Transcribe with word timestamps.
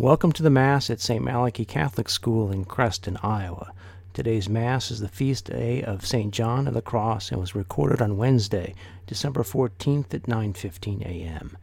Welcome 0.00 0.32
to 0.32 0.42
the 0.42 0.48
Mass 0.48 0.88
at 0.88 0.98
St. 0.98 1.22
Malachy 1.22 1.66
Catholic 1.66 2.08
School 2.08 2.50
in 2.50 2.64
Creston, 2.64 3.18
Iowa. 3.22 3.70
Today's 4.14 4.48
Mass 4.48 4.90
is 4.90 5.00
the 5.00 5.08
feast 5.08 5.44
day 5.44 5.82
of 5.82 6.06
St. 6.06 6.32
John 6.32 6.66
of 6.66 6.72
the 6.72 6.80
Cross 6.80 7.30
and 7.30 7.38
was 7.38 7.54
recorded 7.54 8.00
on 8.00 8.16
Wednesday, 8.16 8.74
December 9.06 9.42
14th 9.42 10.14
at 10.14 10.22
9:15 10.22 11.02
a.m. 11.02 11.54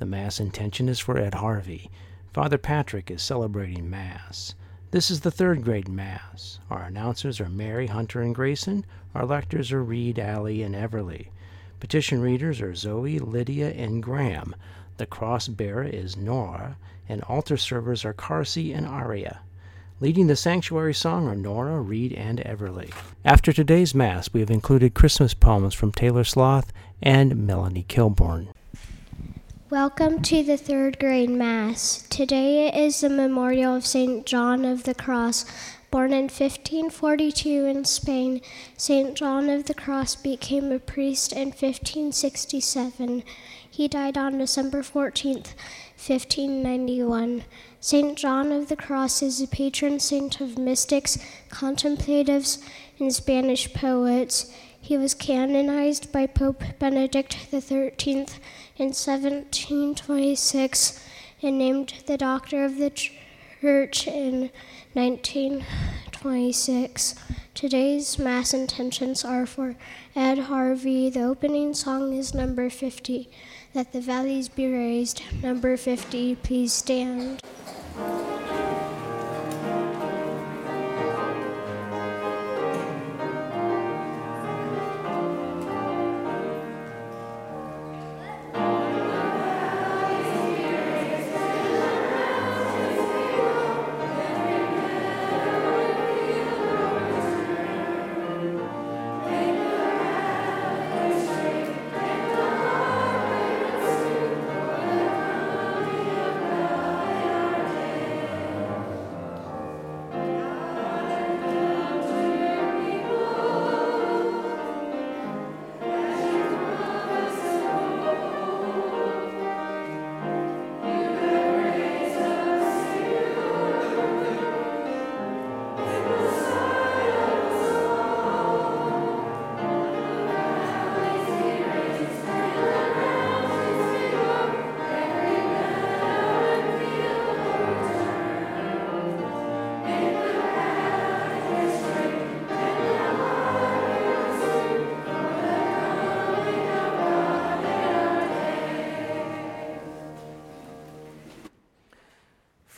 The 0.00 0.04
Mass 0.04 0.38
intention 0.38 0.86
is 0.90 0.98
for 0.98 1.16
Ed 1.16 1.36
Harvey. 1.36 1.90
Father 2.34 2.58
Patrick 2.58 3.10
is 3.10 3.22
celebrating 3.22 3.88
Mass. 3.88 4.54
This 4.90 5.10
is 5.10 5.20
the 5.20 5.30
third 5.30 5.64
grade 5.64 5.88
Mass. 5.88 6.60
Our 6.68 6.82
announcers 6.82 7.40
are 7.40 7.48
Mary, 7.48 7.86
Hunter, 7.86 8.20
and 8.20 8.34
Grayson. 8.34 8.84
Our 9.14 9.24
lectors 9.24 9.72
are 9.72 9.82
Reed, 9.82 10.18
Alley, 10.18 10.62
and 10.62 10.74
Everly. 10.74 11.28
Petition 11.80 12.20
readers 12.20 12.60
are 12.60 12.74
Zoe, 12.74 13.18
Lydia, 13.18 13.70
and 13.70 14.02
Graham. 14.02 14.54
The 14.98 15.06
cross 15.06 15.48
bearer 15.48 15.84
is 15.84 16.18
Nora, 16.18 16.76
and 17.08 17.22
altar 17.22 17.56
servers 17.56 18.04
are 18.04 18.12
Carsey 18.12 18.76
and 18.76 18.86
Aria. 18.86 19.40
Leading 20.00 20.28
the 20.28 20.36
sanctuary 20.36 20.94
song 20.94 21.26
are 21.26 21.34
Nora, 21.34 21.80
Reed, 21.80 22.12
and 22.12 22.38
Everly. 22.40 22.92
After 23.24 23.52
today's 23.52 23.94
Mass, 23.94 24.32
we 24.32 24.40
have 24.40 24.50
included 24.50 24.94
Christmas 24.94 25.34
poems 25.34 25.74
from 25.74 25.90
Taylor 25.90 26.24
Sloth 26.24 26.72
and 27.02 27.46
Melanie 27.46 27.86
Kilborn. 27.88 28.48
Welcome 29.70 30.22
to 30.22 30.42
the 30.42 30.56
third 30.56 30.98
grade 30.98 31.30
Mass. 31.30 32.06
Today 32.08 32.72
is 32.72 33.00
the 33.00 33.10
memorial 33.10 33.74
of 33.74 33.84
St. 33.84 34.24
John 34.24 34.64
of 34.64 34.84
the 34.84 34.94
Cross. 34.94 35.44
Born 35.90 36.12
in 36.12 36.24
1542 36.24 37.64
in 37.64 37.84
Spain, 37.84 38.40
St. 38.76 39.14
John 39.14 39.48
of 39.48 39.64
the 39.64 39.74
Cross 39.74 40.16
became 40.16 40.70
a 40.70 40.78
priest 40.78 41.32
in 41.32 41.48
1567. 41.48 43.24
He 43.68 43.88
died 43.88 44.16
on 44.16 44.38
December 44.38 44.82
14th, 44.82 45.54
1591. 45.98 47.42
St. 47.80 48.16
John 48.16 48.52
of 48.52 48.68
the 48.68 48.76
Cross 48.76 49.20
is 49.20 49.40
the 49.40 49.48
patron 49.48 49.98
saint 49.98 50.40
of 50.40 50.56
mystics, 50.56 51.18
contemplatives, 51.50 52.62
and 53.00 53.12
Spanish 53.12 53.74
poets. 53.74 54.54
He 54.80 54.96
was 54.96 55.12
canonized 55.12 56.12
by 56.12 56.26
Pope 56.26 56.62
Benedict 56.78 57.36
XIII 57.50 58.26
in 58.76 58.94
1726 58.94 61.04
and 61.42 61.58
named 61.58 61.94
the 62.06 62.16
Doctor 62.16 62.64
of 62.64 62.78
the 62.78 62.90
Church 63.60 64.06
in 64.06 64.50
1926. 64.92 67.16
Today's 67.54 68.20
Mass 68.20 68.54
intentions 68.54 69.24
are 69.24 69.46
for 69.46 69.74
Ed 70.14 70.38
Harvey. 70.38 71.10
The 71.10 71.24
opening 71.24 71.74
song 71.74 72.16
is 72.16 72.32
number 72.32 72.70
50 72.70 73.28
that 73.78 73.92
the 73.92 74.00
valleys 74.00 74.48
be 74.48 74.66
raised. 74.66 75.22
Number 75.40 75.76
50, 75.76 76.34
please 76.34 76.72
stand. 76.72 77.40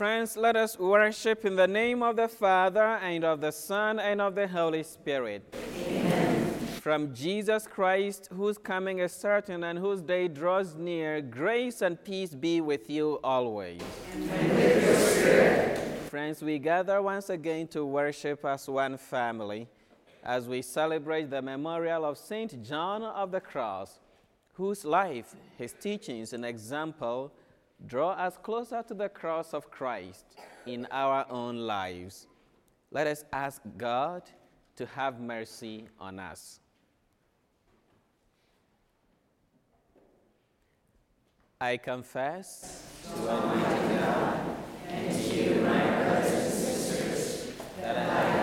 Friends, 0.00 0.34
let 0.34 0.56
us 0.56 0.78
worship 0.78 1.44
in 1.44 1.56
the 1.56 1.68
name 1.68 2.02
of 2.02 2.16
the 2.16 2.26
Father, 2.26 2.98
and 3.02 3.22
of 3.22 3.42
the 3.42 3.52
Son, 3.52 4.00
and 4.00 4.18
of 4.18 4.34
the 4.34 4.48
Holy 4.48 4.82
Spirit. 4.82 5.54
Amen. 5.54 6.54
From 6.80 7.14
Jesus 7.14 7.66
Christ, 7.66 8.30
whose 8.32 8.56
coming 8.56 9.00
is 9.00 9.12
certain 9.12 9.62
and 9.62 9.78
whose 9.78 10.00
day 10.00 10.26
draws 10.26 10.74
near, 10.74 11.20
grace 11.20 11.82
and 11.82 12.02
peace 12.02 12.34
be 12.34 12.62
with 12.62 12.88
you 12.88 13.20
always. 13.22 13.82
With. 14.16 16.08
Friends, 16.08 16.40
we 16.40 16.58
gather 16.58 17.02
once 17.02 17.28
again 17.28 17.68
to 17.68 17.84
worship 17.84 18.42
as 18.46 18.66
one 18.70 18.96
family 18.96 19.68
as 20.24 20.48
we 20.48 20.62
celebrate 20.62 21.28
the 21.28 21.42
memorial 21.42 22.06
of 22.06 22.16
St. 22.16 22.64
John 22.64 23.02
of 23.02 23.32
the 23.32 23.40
Cross, 23.42 24.00
whose 24.54 24.82
life, 24.86 25.36
his 25.58 25.74
teachings, 25.74 26.32
and 26.32 26.46
example 26.46 27.34
draw 27.86 28.10
us 28.10 28.36
closer 28.42 28.82
to 28.86 28.94
the 28.94 29.08
cross 29.08 29.54
of 29.54 29.70
Christ 29.70 30.24
in 30.66 30.86
our 30.90 31.26
own 31.30 31.58
lives. 31.58 32.26
Let 32.90 33.06
us 33.06 33.24
ask 33.32 33.62
God 33.76 34.22
to 34.76 34.86
have 34.86 35.20
mercy 35.20 35.88
on 35.98 36.18
us. 36.18 36.60
I 41.60 41.76
confess 41.76 42.86
to 43.04 43.28
Almighty 43.28 43.94
God 43.94 44.56
and 44.88 45.14
to 45.14 45.36
you, 45.36 45.60
my 45.60 45.78
brothers 45.78 46.32
and 46.32 46.52
sisters, 46.52 47.52
that 47.82 47.98
I 47.98 48.40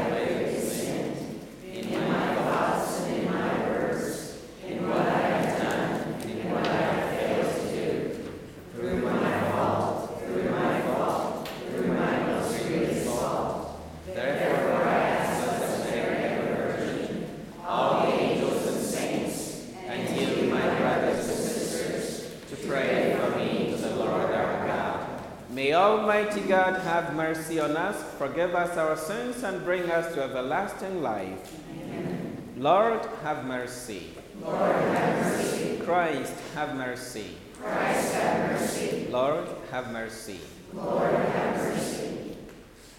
Almighty 25.78 26.42
God 26.42 26.82
have 26.82 27.14
mercy 27.28 27.60
on 27.60 27.76
us, 27.76 28.02
forgive 28.18 28.56
us 28.56 28.78
our 28.78 28.96
sins, 28.96 29.44
and 29.44 29.66
bring 29.66 29.92
us 29.92 30.14
to 30.14 30.24
everlasting 30.24 31.02
life. 31.04 31.60
Amen. 31.72 32.54
Lord, 32.56 33.06
have 33.22 33.44
mercy. 33.44 34.14
Lord, 34.42 34.72
have 34.72 35.26
mercy. 35.26 35.78
Christ, 35.84 36.34
have 36.54 36.76
mercy. 36.76 37.36
Christ, 37.62 38.14
have 38.14 38.52
mercy. 38.52 39.08
Lord, 39.10 39.46
have 39.72 39.92
mercy. 39.92 40.40
Lord, 40.74 41.12
have 41.12 41.58
mercy. 41.58 42.38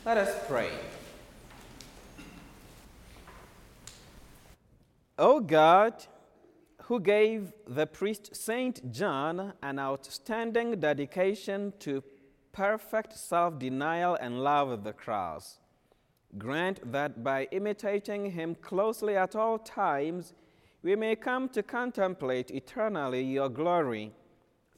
Let 0.04 0.19
us 0.19 0.36
pray. 0.46 0.72
O 5.19 5.40
God, 5.40 5.94
who 6.82 7.00
gave 7.00 7.54
the 7.66 7.86
priest 7.86 8.36
Saint 8.36 8.92
John 8.92 9.54
an 9.62 9.78
outstanding 9.78 10.81
dedication 10.81 11.72
to 11.78 12.02
perfect 12.58 13.16
self 13.16 13.56
denial 13.56 14.19
and 14.20 14.43
love 14.43 14.69
of 14.69 14.82
the 14.82 14.93
cross. 14.93 15.60
Grant 16.37 16.90
that 16.90 17.22
by 17.22 17.46
imitating 17.52 18.32
him 18.32 18.56
closely 18.60 19.16
at 19.16 19.37
all 19.37 19.58
times, 19.60 20.34
we 20.82 20.96
may 20.96 21.14
come 21.14 21.49
to 21.50 21.62
contemplate 21.62 22.50
eternally 22.50 23.22
your 23.22 23.49
glory 23.49 24.10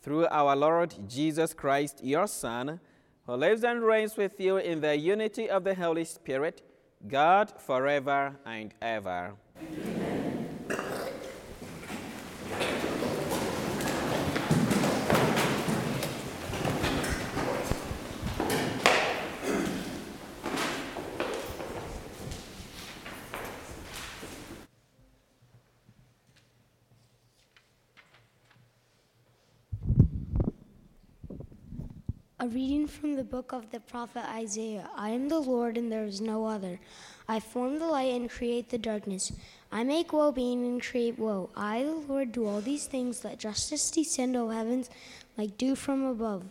through 0.02 0.26
our 0.26 0.54
Lord 0.54 0.94
Jesus 1.08 1.54
Christ, 1.54 2.04
your 2.04 2.26
Son, 2.26 2.80
who 3.24 3.34
lives 3.34 3.64
and 3.64 3.82
reigns 3.82 4.14
with 4.18 4.38
you 4.38 4.58
in 4.58 4.82
the 4.82 4.96
unity 4.96 5.48
of 5.48 5.64
the 5.64 5.74
Holy 5.74 6.04
Spirit, 6.04 6.60
God 7.08 7.50
forever 7.58 8.36
and 8.44 8.74
ever. 8.82 9.32
Amen. 9.56 9.99
A 32.42 32.48
reading 32.48 32.86
from 32.86 33.16
the 33.16 33.22
book 33.22 33.52
of 33.52 33.70
the 33.70 33.80
prophet 33.80 34.24
Isaiah 34.26 34.88
I 34.96 35.10
am 35.10 35.28
the 35.28 35.40
Lord, 35.40 35.76
and 35.76 35.92
there 35.92 36.06
is 36.06 36.22
no 36.22 36.46
other. 36.46 36.80
I 37.28 37.38
form 37.38 37.78
the 37.78 37.86
light 37.86 38.14
and 38.14 38.30
create 38.30 38.70
the 38.70 38.78
darkness. 38.78 39.30
I 39.70 39.84
make 39.84 40.14
well 40.14 40.32
being 40.32 40.64
and 40.64 40.82
create 40.82 41.18
woe. 41.18 41.50
I, 41.54 41.82
the 41.82 41.92
Lord, 41.92 42.32
do 42.32 42.46
all 42.46 42.62
these 42.62 42.86
things. 42.86 43.22
Let 43.22 43.40
justice 43.40 43.90
descend, 43.90 44.36
O 44.36 44.48
heavens, 44.48 44.88
like 45.36 45.58
dew 45.58 45.74
from 45.74 46.02
above. 46.02 46.44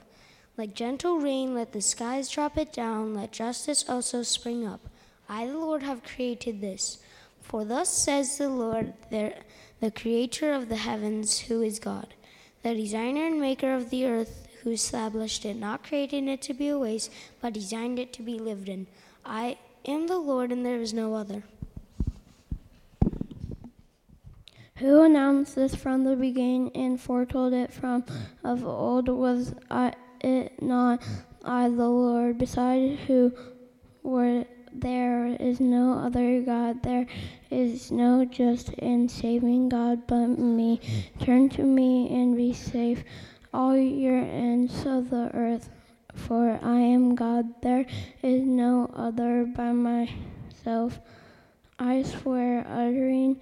Like 0.58 0.76
gentle 0.76 1.18
rain, 1.18 1.56
let 1.56 1.74
the 1.74 1.82
skies 1.82 2.30
drop 2.30 2.56
it 2.56 2.72
down. 2.72 3.16
Let 3.16 3.32
justice 3.32 3.90
also 3.90 4.22
spring 4.22 4.68
up. 4.68 4.82
I, 5.28 5.48
the 5.48 5.58
Lord, 5.58 5.82
have 5.82 6.04
created 6.04 6.62
this. 6.62 7.00
For 7.42 7.66
thus 7.66 7.90
says 7.90 8.38
the 8.38 8.50
Lord, 8.50 8.94
the 9.10 9.92
creator 9.96 10.54
of 10.54 10.70
the 10.70 10.76
heavens, 10.76 11.40
who 11.40 11.64
is 11.64 11.80
God, 11.80 12.14
the 12.62 12.76
designer 12.76 13.26
and 13.26 13.42
maker 13.42 13.74
of 13.74 13.90
the 13.90 14.06
earth 14.06 14.46
who 14.64 14.72
established 14.72 15.46
it, 15.46 15.56
not 15.56 15.84
creating 15.84 16.28
it 16.28 16.42
to 16.44 16.54
be 16.54 16.70
a 16.70 16.78
waste, 16.78 17.12
but 17.42 17.54
designed 17.54 18.00
it 18.00 18.14
to 18.14 18.22
be 18.22 18.40
lived 18.40 18.70
in. 18.70 18.88
I 19.26 19.58
am 19.86 20.08
the 20.08 20.18
Lord, 20.18 20.52
and 20.52 20.66
there 20.66 20.82
is 20.82 20.94
no 20.94 21.16
other. 21.16 21.44
Who 24.78 25.02
announced 25.02 25.56
this 25.56 25.76
from 25.76 26.06
the 26.06 26.16
beginning 26.16 26.72
and 26.74 27.00
foretold 27.00 27.54
it 27.54 27.74
from 27.74 28.06
of 28.44 28.66
old? 28.66 29.10
Was 29.10 29.54
I, 29.70 29.94
it 30.22 30.62
not 30.62 31.04
I, 31.44 31.68
the 31.68 31.90
Lord? 31.90 32.38
Beside 32.38 33.00
who 33.00 33.34
were 34.04 34.46
there 34.72 35.26
is 35.40 35.60
no 35.60 35.94
other 35.94 36.42
God. 36.42 36.84
There 36.84 37.08
is 37.50 37.92
no 37.92 38.24
just 38.26 38.70
and 38.80 39.10
saving 39.10 39.70
God 39.70 40.08
but 40.08 40.28
me. 40.28 40.80
Turn 41.22 41.50
to 41.50 41.64
me 41.64 42.14
and 42.14 42.38
be 42.38 42.54
safe 42.54 43.04
all 43.54 43.76
your 43.76 44.18
ends 44.18 44.86
of 44.86 45.10
the 45.10 45.32
earth, 45.34 45.70
for 46.14 46.60
I 46.62 46.80
am 46.80 47.16
God. 47.16 47.62
There 47.62 47.86
is 48.22 48.44
no 48.44 48.92
other 48.96 49.46
by 49.46 49.72
myself. 49.72 51.00
I 51.78 52.04
swear, 52.04 52.66
uttering 52.68 53.40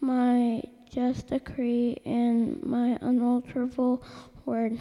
my 0.00 0.62
just 0.90 1.28
decree 1.28 1.98
and 2.04 2.62
my 2.62 2.98
unalterable 3.00 4.02
word. 4.44 4.78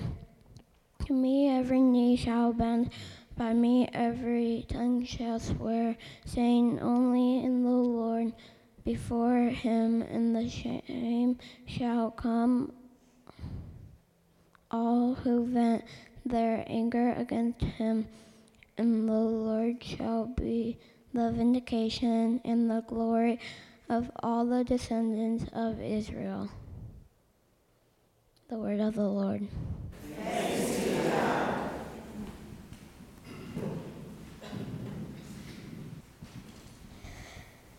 To 1.05 1.13
me 1.13 1.49
every 1.49 1.81
knee 1.81 2.15
shall 2.15 2.53
bend, 2.53 2.91
by 3.37 3.53
me 3.53 3.87
every 3.93 4.65
tongue 4.67 5.05
shall 5.05 5.39
swear, 5.39 5.95
saying 6.25 6.79
only 6.79 7.43
in 7.43 7.63
the 7.63 7.69
Lord. 7.69 8.33
Before 8.83 9.49
him 9.49 10.01
in 10.01 10.33
the 10.33 10.49
shame 10.49 11.37
shall 11.65 12.11
come 12.11 12.71
all 14.77 15.15
who 15.15 15.45
vent 15.47 15.83
their 16.23 16.63
anger 16.67 17.13
against 17.17 17.61
him, 17.61 18.07
and 18.77 19.09
the 19.09 19.13
Lord 19.13 19.83
shall 19.83 20.25
be 20.25 20.77
the 21.13 21.31
vindication 21.31 22.39
and 22.45 22.69
the 22.69 22.83
glory 22.87 23.39
of 23.89 24.11
all 24.21 24.45
the 24.45 24.63
descendants 24.63 25.45
of 25.51 25.81
Israel. 25.81 26.49
The 28.49 28.57
word 28.57 28.79
of 28.79 28.93
the 28.95 29.07
Lord. 29.07 29.47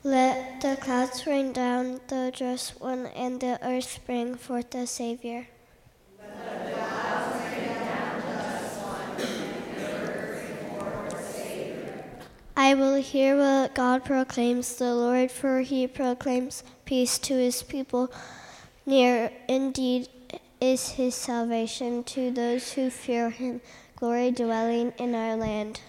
Let 0.02 0.60
the 0.62 0.76
clouds 0.80 1.26
rain 1.26 1.52
down 1.52 2.00
the 2.08 2.32
just 2.34 2.80
one, 2.80 3.06
and 3.14 3.40
the 3.40 3.58
earth 3.62 4.00
bring 4.06 4.34
forth 4.34 4.70
the 4.70 4.86
Savior. 4.86 5.46
I 12.68 12.74
will 12.74 12.96
hear 12.96 13.34
what 13.34 13.74
God 13.74 14.04
proclaims, 14.04 14.76
the 14.76 14.94
Lord, 14.94 15.30
for 15.30 15.60
he 15.62 15.86
proclaims 15.86 16.62
peace 16.84 17.18
to 17.20 17.32
his 17.32 17.62
people. 17.62 18.12
Near 18.84 19.32
indeed 19.48 20.10
is 20.60 20.90
his 20.90 21.14
salvation 21.14 22.04
to 22.04 22.30
those 22.30 22.74
who 22.74 22.90
fear 22.90 23.30
him, 23.30 23.62
glory 23.96 24.32
dwelling 24.32 24.92
in 24.98 25.14
our 25.14 25.34
land. 25.34 25.80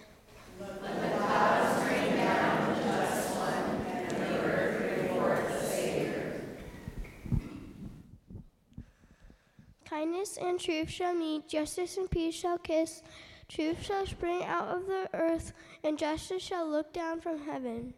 Kindness 9.84 10.38
and 10.42 10.58
truth 10.58 10.90
shall 10.90 11.14
meet, 11.14 11.50
justice 11.50 11.98
and 11.98 12.10
peace 12.10 12.36
shall 12.36 12.58
kiss. 12.58 13.02
Truth 13.50 13.84
shall 13.84 14.06
spring 14.06 14.44
out 14.44 14.68
of 14.68 14.86
the 14.86 15.10
earth, 15.12 15.54
and 15.84 15.98
justice 15.98 16.44
shall 16.44 16.70
look 16.70 16.94
down 16.94 17.20
from 17.20 17.42
heaven. 17.42 17.96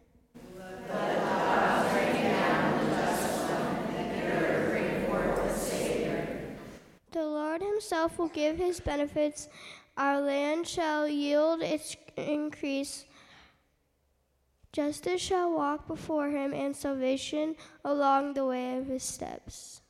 The 7.10 7.26
Lord 7.26 7.60
himself 7.60 8.18
will 8.18 8.28
give 8.28 8.56
his 8.56 8.80
benefits. 8.80 9.50
Our 9.98 10.22
land 10.22 10.66
shall 10.66 11.06
yield 11.06 11.60
its 11.60 11.96
increase. 12.16 13.04
Justice 14.72 15.20
shall 15.20 15.52
walk 15.52 15.86
before 15.86 16.30
him, 16.30 16.54
and 16.54 16.74
salvation 16.74 17.56
along 17.84 18.32
the 18.32 18.46
way 18.46 18.78
of 18.78 18.86
his 18.86 19.02
steps. 19.02 19.82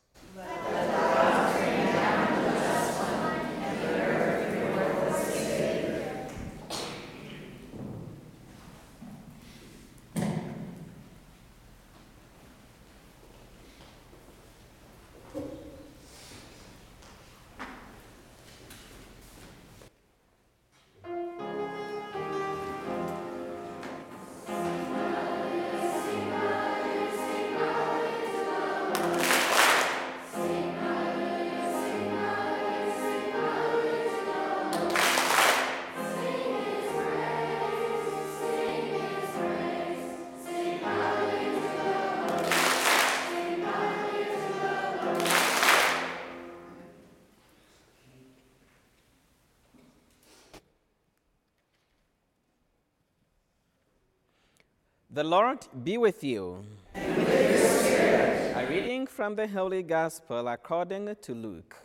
The 55.14 55.24
Lord 55.24 55.58
be 55.84 55.98
with 55.98 56.24
you. 56.24 56.64
With. 56.94 58.56
A 58.56 58.66
reading 58.66 59.06
from 59.06 59.34
the 59.34 59.46
Holy 59.46 59.82
Gospel 59.82 60.48
according 60.48 61.14
to 61.20 61.34
Luke. 61.34 61.76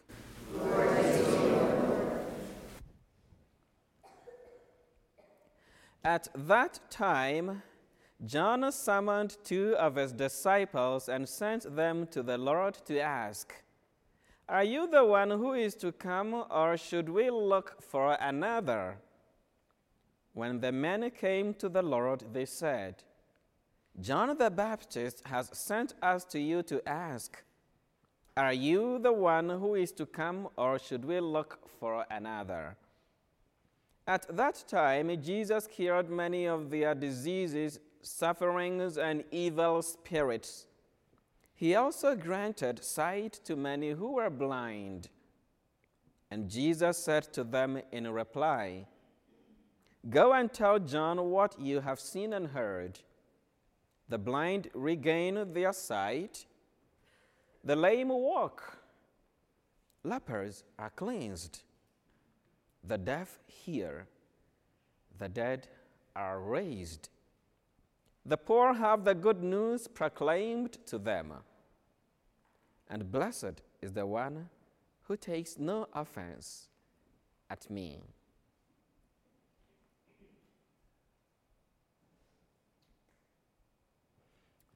At 6.05 6.29
that 6.33 6.79
time, 6.89 7.63
John 8.25 8.71
summoned 8.71 9.35
two 9.43 9.75
of 9.75 9.95
his 9.97 10.13
disciples 10.13 11.09
and 11.09 11.27
sent 11.27 11.75
them 11.75 12.07
to 12.11 12.23
the 12.23 12.37
Lord 12.37 12.75
to 12.85 12.97
ask, 13.01 13.53
Are 14.47 14.63
you 14.63 14.87
the 14.87 15.03
one 15.03 15.31
who 15.31 15.51
is 15.51 15.75
to 15.75 15.91
come, 15.91 16.45
or 16.49 16.77
should 16.77 17.09
we 17.09 17.29
look 17.29 17.81
for 17.81 18.13
another? 18.21 18.99
When 20.33 20.61
the 20.61 20.71
men 20.71 21.11
came 21.11 21.53
to 21.55 21.67
the 21.67 21.81
Lord, 21.81 22.23
they 22.31 22.45
said, 22.45 23.03
John 23.99 24.37
the 24.37 24.51
Baptist 24.51 25.23
has 25.25 25.49
sent 25.53 25.95
us 26.03 26.23
to 26.25 26.39
you 26.39 26.61
to 26.63 26.87
ask, 26.87 27.43
Are 28.35 28.53
you 28.53 28.99
the 28.99 29.11
one 29.11 29.49
who 29.49 29.73
is 29.73 29.91
to 29.93 30.05
come, 30.05 30.49
or 30.55 30.77
should 30.77 31.03
we 31.03 31.19
look 31.19 31.67
for 31.79 32.05
another? 32.11 32.77
At 34.05 34.27
that 34.37 34.63
time, 34.67 35.09
Jesus 35.21 35.65
cured 35.65 36.11
many 36.11 36.45
of 36.45 36.69
their 36.69 36.93
diseases, 36.93 37.79
sufferings, 38.03 38.99
and 38.99 39.23
evil 39.31 39.81
spirits. 39.81 40.67
He 41.55 41.73
also 41.73 42.15
granted 42.15 42.83
sight 42.83 43.33
to 43.45 43.55
many 43.55 43.91
who 43.91 44.13
were 44.13 44.29
blind. 44.29 45.09
And 46.29 46.47
Jesus 46.49 46.99
said 46.99 47.33
to 47.33 47.43
them 47.43 47.81
in 47.91 48.07
reply, 48.13 48.85
Go 50.07 50.33
and 50.33 50.53
tell 50.53 50.77
John 50.77 51.31
what 51.31 51.59
you 51.59 51.81
have 51.81 51.99
seen 51.99 52.31
and 52.33 52.49
heard. 52.49 52.99
The 54.09 54.17
blind 54.17 54.69
regain 54.73 55.53
their 55.53 55.73
sight, 55.73 56.45
the 57.63 57.75
lame 57.75 58.09
walk, 58.09 58.77
lepers 60.03 60.63
are 60.79 60.91
cleansed, 60.91 61.63
the 62.83 62.97
deaf 62.97 63.39
hear, 63.47 64.07
the 65.19 65.27
dead 65.27 65.67
are 66.15 66.39
raised. 66.39 67.09
The 68.25 68.37
poor 68.37 68.73
have 68.73 69.03
the 69.03 69.15
good 69.15 69.43
news 69.43 69.87
proclaimed 69.87 70.77
to 70.87 70.97
them. 70.97 71.33
And 72.89 73.11
blessed 73.11 73.61
is 73.81 73.91
the 73.91 74.05
one 74.05 74.49
who 75.03 75.17
takes 75.17 75.57
no 75.57 75.87
offense 75.93 76.67
at 77.49 77.69
me. 77.69 78.01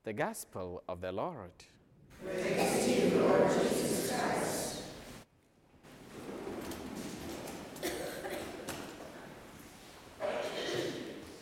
The 0.03 0.13
Gospel 0.13 0.81
of 0.89 0.99
the 0.99 1.11
Lord. 1.11 1.51
Praise 2.25 2.85
to 2.85 2.91
you, 2.91 3.19
Lord 3.19 3.47
Jesus 3.49 4.11
Christ. 4.11 4.81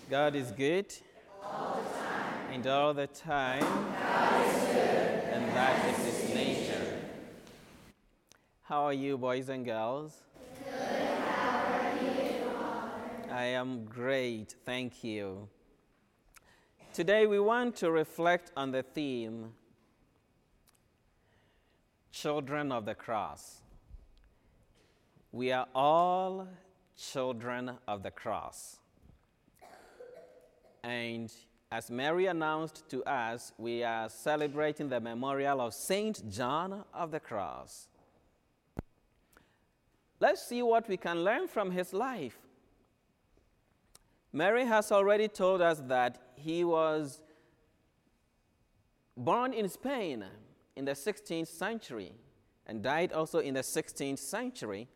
God 0.09 0.35
is 0.35 0.51
good. 0.51 0.93
All 1.41 1.81
the 1.81 1.97
time. 1.99 2.53
And 2.53 2.67
all 2.67 2.93
the 2.93 3.07
time. 3.07 3.61
God 3.61 4.45
is 4.45 4.63
good. 4.63 4.75
And 4.75 5.47
that 5.55 5.97
is 5.97 6.05
His 6.05 6.35
nature. 6.35 6.99
How 8.63 8.83
are 8.83 8.93
you, 8.93 9.17
boys 9.17 9.47
and 9.47 9.63
girls? 9.63 10.17
Good. 10.65 10.73
How 11.29 11.63
are 11.79 11.95
you, 12.03 13.31
I 13.31 13.45
am 13.45 13.85
great. 13.85 14.53
Thank 14.65 15.01
you. 15.01 15.47
Today 16.91 17.27
we 17.27 17.39
want 17.39 17.75
to 17.77 17.91
reflect 17.91 18.51
on 18.57 18.71
the 18.71 18.81
theme 18.81 19.53
Children 22.11 22.71
of 22.71 22.85
the 22.85 22.95
Cross. 22.95 23.61
We 25.31 25.51
are 25.51 25.67
all 25.75 26.47
children 26.97 27.71
of 27.87 28.01
the 28.01 28.09
cross. 28.09 28.79
And 30.83 31.31
as 31.71 31.91
Mary 31.91 32.25
announced 32.25 32.89
to 32.89 33.03
us, 33.03 33.53
we 33.59 33.83
are 33.83 34.09
celebrating 34.09 34.89
the 34.89 34.99
memorial 34.99 35.61
of 35.61 35.75
Saint 35.75 36.27
John 36.31 36.83
of 36.91 37.11
the 37.11 37.19
Cross. 37.19 37.87
Let's 40.19 40.41
see 40.41 40.63
what 40.63 40.89
we 40.89 40.97
can 40.97 41.23
learn 41.23 41.47
from 41.47 41.69
his 41.69 41.93
life. 41.93 42.39
Mary 44.33 44.65
has 44.65 44.91
already 44.91 45.27
told 45.27 45.61
us 45.61 45.81
that 45.87 46.28
he 46.39 46.63
was 46.63 47.21
born 49.15 49.53
in 49.53 49.67
Spain 49.69 50.25
in 50.75 50.85
the 50.85 50.91
16th 50.93 51.47
century 51.47 52.13
and 52.65 52.81
died 52.81 53.11
also 53.11 53.39
in 53.39 53.55
the 53.55 53.61
16th 53.61 54.19
century, 54.19 54.87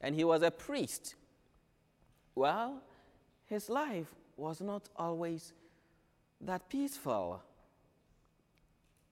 and 0.00 0.14
he 0.14 0.24
was 0.24 0.42
a 0.42 0.50
priest. 0.50 1.14
Well, 2.34 2.82
his 3.46 3.68
life 3.68 4.14
was 4.36 4.60
not 4.60 4.88
always 4.96 5.52
that 6.40 6.68
peaceful. 6.68 7.42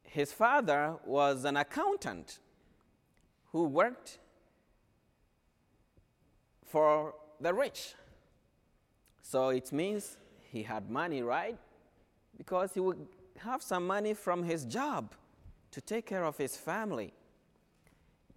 His 0.02 0.32
father 0.32 0.96
was 1.04 1.44
an 1.44 1.56
accountant 1.56 2.40
who 3.52 3.64
worked 3.64 4.18
for 6.64 7.14
the 7.40 7.52
rich. 7.52 7.94
So 9.22 9.50
it 9.50 9.70
means 9.72 10.16
he 10.50 10.62
had 10.62 10.90
money, 10.90 11.22
right? 11.22 11.56
Because 12.36 12.72
he 12.74 12.80
would 12.80 13.06
have 13.38 13.62
some 13.62 13.86
money 13.86 14.14
from 14.14 14.42
his 14.42 14.64
job 14.64 15.14
to 15.70 15.80
take 15.80 16.06
care 16.06 16.24
of 16.24 16.36
his 16.36 16.56
family. 16.56 17.12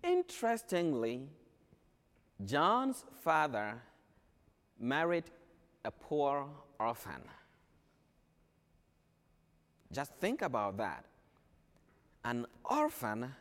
Interestingly, 0.04 1.28
John's 2.46 3.04
father 3.22 3.82
married 4.80 5.26
a 5.86 5.92
poor 5.92 6.48
orphan. 6.80 7.24
Just 9.92 10.14
think 10.16 10.42
about 10.42 10.78
that. 10.78 11.06
An 12.26 12.46
orphan 12.66 13.34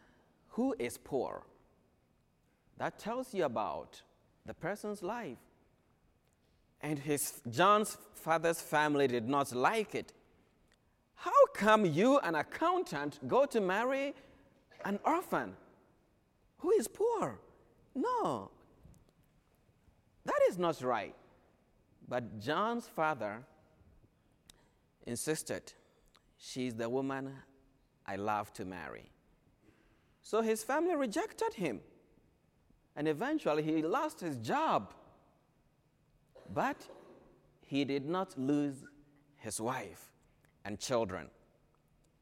who 0.50 0.74
is 0.78 0.98
poor. 0.98 1.42
That 2.78 2.98
tells 2.98 3.34
you 3.34 3.44
about 3.44 4.02
the 4.46 4.54
person's 4.54 5.02
life. 5.02 5.38
And 6.82 6.98
his 6.98 7.40
John's 7.48 7.96
father's 8.14 8.60
family 8.60 9.06
did 9.06 9.28
not 9.28 9.52
like 9.52 9.94
it. 9.94 10.12
How 11.14 11.46
come 11.54 11.84
you, 11.84 12.18
an 12.18 12.34
accountant, 12.34 13.20
go 13.28 13.46
to 13.46 13.60
marry 13.60 14.14
an 14.84 14.98
orphan 15.04 15.54
who 16.58 16.70
is 16.72 16.88
poor? 16.88 17.38
No, 17.94 18.50
that 20.24 20.40
is 20.48 20.58
not 20.58 20.80
right. 20.82 21.14
But 22.08 22.40
John's 22.40 22.86
father 22.86 23.44
insisted, 25.06 25.72
She's 26.44 26.74
the 26.74 26.88
woman 26.88 27.32
I 28.04 28.16
love 28.16 28.52
to 28.54 28.64
marry. 28.64 29.10
So 30.22 30.42
his 30.42 30.64
family 30.64 30.96
rejected 30.96 31.54
him. 31.54 31.80
And 32.96 33.06
eventually 33.06 33.62
he 33.62 33.80
lost 33.80 34.20
his 34.20 34.36
job. 34.38 34.92
But 36.52 36.76
he 37.66 37.84
did 37.84 38.08
not 38.08 38.38
lose 38.38 38.84
his 39.36 39.60
wife 39.60 40.12
and 40.64 40.78
children 40.78 41.28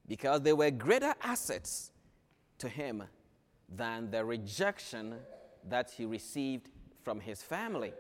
because 0.07 0.41
they 0.43 0.53
were 0.53 0.71
greater 0.71 1.15
assets 1.23 1.93
to 2.59 2.69
him 2.69 3.05
than 3.69 4.11
the 4.11 4.25
rejection 4.25 5.15
that 5.69 5.91
he 5.91 6.05
received 6.05 6.69
from 7.03 7.21
his 7.21 7.43
family. 7.43 7.93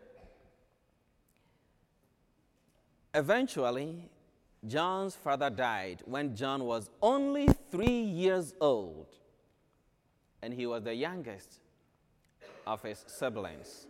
Eventually, 3.15 4.09
John's 4.67 5.15
father 5.15 5.51
died 5.51 6.03
when 6.05 6.37
John 6.37 6.65
was 6.65 6.91
only 7.03 7.49
three 7.71 8.03
years 8.03 8.55
old, 8.61 9.07
and 10.43 10.53
he 10.53 10.67
was 10.67 10.83
the 10.83 10.95
youngest 10.95 11.61
of 12.67 12.83
his 12.83 13.05
siblings. 13.07 13.87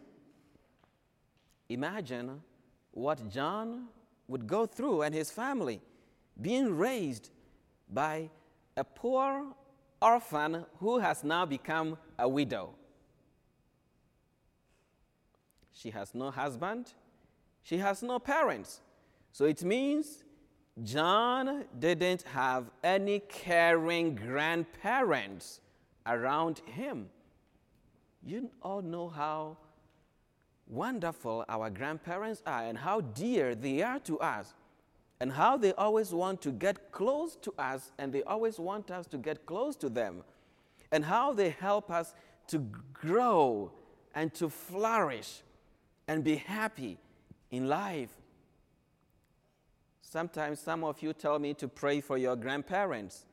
Imagine 1.71 2.43
what 2.91 3.31
John 3.31 3.87
would 4.27 4.47
go 4.47 4.67
through 4.67 5.03
and 5.03 5.15
his 5.15 5.31
family 5.31 5.81
being 6.41 6.77
raised 6.77 7.31
by 7.89 8.29
a 8.77 8.83
poor 8.83 9.47
orphan 10.03 10.67
who 10.79 10.99
has 10.99 11.23
now 11.23 11.47
become 11.47 11.97
a 12.19 12.29
widow. 12.29 12.75
She 15.73 15.91
has 15.91 16.13
no 16.13 16.33
husband, 16.33 16.93
she 17.63 17.79
has 17.79 18.03
no 18.03 18.19
parents. 18.19 18.81
So 19.31 19.45
it 19.45 19.63
means 19.63 20.25
John 20.83 21.67
didn't 21.79 22.23
have 22.23 22.65
any 22.83 23.21
caring 23.21 24.17
grandparents 24.17 25.61
around 26.05 26.63
him. 26.67 27.11
You 28.25 28.51
all 28.61 28.83
know 28.83 29.09
how 29.09 29.57
wonderful 30.71 31.45
our 31.49 31.69
grandparents 31.69 32.43
are 32.47 32.63
and 32.63 32.79
how 32.79 33.01
dear 33.01 33.55
they 33.55 33.83
are 33.83 33.99
to 34.01 34.19
us, 34.21 34.55
and 35.21 35.33
how 35.33 35.57
they 35.57 35.73
always 35.75 36.13
want 36.13 36.41
to 36.41 36.51
get 36.51 36.93
close 36.93 37.37
to 37.37 37.53
us 37.59 37.93
and 37.99 38.13
they 38.13 38.23
always 38.23 38.59
want 38.59 38.91
us 38.91 39.07
to 39.07 39.19
get 39.19 39.45
close 39.45 39.77
to 39.77 39.89
them, 39.89 40.23
and 40.93 41.05
how 41.05 41.33
they 41.33 41.51
help 41.51 41.91
us 41.91 42.15
to 42.47 42.59
grow 42.93 43.71
and 44.15 44.33
to 44.35 44.49
flourish 44.49 45.43
and 46.09 46.25
be 46.25 46.37
happy 46.37 46.99
in 47.51 47.69
life. 47.69 48.11
Sometimes 50.01 50.59
some 50.59 50.83
of 50.83 51.01
you 51.03 51.13
tell 51.13 51.39
me 51.39 51.55
to 51.55 51.69
pray 51.69 52.01
for 52.01 52.19
your 52.19 52.35
grandparents. 52.35 53.27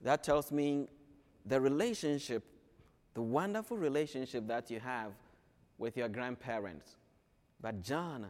That 0.00 0.24
tells 0.24 0.50
me 0.50 0.88
the 1.44 1.60
relationship, 1.60 2.42
the 3.12 3.20
wonderful 3.20 3.76
relationship 3.76 4.46
that 4.46 4.70
you 4.70 4.80
have 4.80 5.12
with 5.80 5.96
your 5.96 6.08
grandparents. 6.08 6.96
But 7.60 7.82
John 7.82 8.26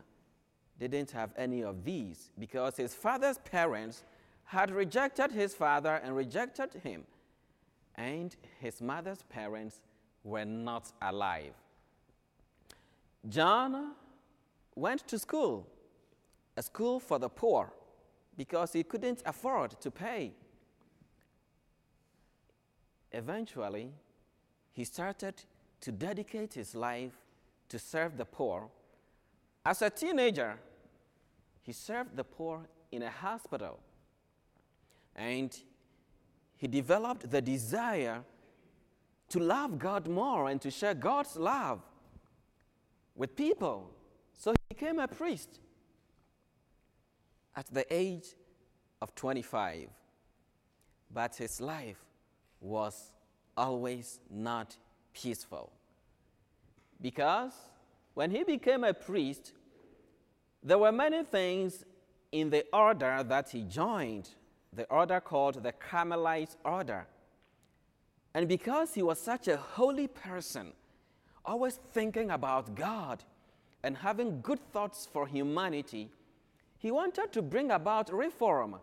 didn't 0.78 1.10
have 1.10 1.32
any 1.36 1.62
of 1.62 1.84
these 1.84 2.30
because 2.38 2.76
his 2.76 2.94
father's 2.94 3.38
parents 3.38 4.04
had 4.44 4.70
rejected 4.70 5.30
his 5.30 5.54
father 5.54 6.00
and 6.02 6.16
rejected 6.16 6.72
him. 6.82 7.04
And 7.96 8.34
his 8.60 8.80
mother's 8.80 9.22
parents 9.24 9.80
were 10.24 10.46
not 10.46 10.90
alive. 11.02 11.52
John 13.28 13.92
went 14.74 15.06
to 15.08 15.18
school 15.18 15.66
a 16.56 16.62
school 16.62 17.00
for 17.00 17.18
the 17.18 17.28
poor 17.28 17.72
because 18.36 18.72
he 18.72 18.82
couldn't 18.82 19.22
afford 19.24 19.80
to 19.80 19.90
pay. 19.90 20.32
Eventually, 23.12 23.90
he 24.72 24.84
started 24.84 25.34
to 25.80 25.92
dedicate 25.92 26.54
his 26.54 26.74
life 26.74 27.16
to 27.70 27.78
serve 27.78 28.16
the 28.16 28.24
poor. 28.24 28.68
As 29.64 29.80
a 29.80 29.88
teenager, 29.90 30.58
he 31.62 31.72
served 31.72 32.16
the 32.16 32.24
poor 32.24 32.68
in 32.92 33.02
a 33.02 33.10
hospital 33.10 33.80
and 35.16 35.56
he 36.56 36.66
developed 36.66 37.30
the 37.30 37.40
desire 37.40 38.22
to 39.30 39.38
love 39.38 39.78
God 39.78 40.08
more 40.08 40.48
and 40.48 40.60
to 40.60 40.70
share 40.70 40.94
God's 40.94 41.36
love 41.36 41.80
with 43.14 43.36
people. 43.36 43.90
So 44.36 44.50
he 44.52 44.74
became 44.74 44.98
a 44.98 45.08
priest 45.08 45.60
at 47.56 47.66
the 47.72 47.86
age 47.90 48.34
of 49.00 49.14
25. 49.14 49.88
But 51.12 51.36
his 51.36 51.60
life 51.60 52.04
was 52.60 53.12
always 53.56 54.20
not 54.30 54.76
peaceful. 55.12 55.72
Because 57.00 57.52
when 58.14 58.30
he 58.30 58.44
became 58.44 58.84
a 58.84 58.92
priest, 58.92 59.52
there 60.62 60.78
were 60.78 60.92
many 60.92 61.24
things 61.24 61.84
in 62.32 62.50
the 62.50 62.64
order 62.72 63.22
that 63.22 63.50
he 63.50 63.62
joined, 63.62 64.30
the 64.72 64.84
order 64.90 65.20
called 65.20 65.62
the 65.62 65.72
Carmelite 65.72 66.56
order. 66.64 67.06
And 68.34 68.46
because 68.48 68.94
he 68.94 69.02
was 69.02 69.18
such 69.18 69.48
a 69.48 69.56
holy 69.56 70.06
person, 70.06 70.72
always 71.44 71.80
thinking 71.92 72.30
about 72.30 72.74
God 72.74 73.24
and 73.82 73.96
having 73.96 74.40
good 74.42 74.60
thoughts 74.72 75.08
for 75.10 75.26
humanity, 75.26 76.10
he 76.78 76.90
wanted 76.90 77.32
to 77.32 77.42
bring 77.42 77.70
about 77.70 78.12
reform, 78.12 78.76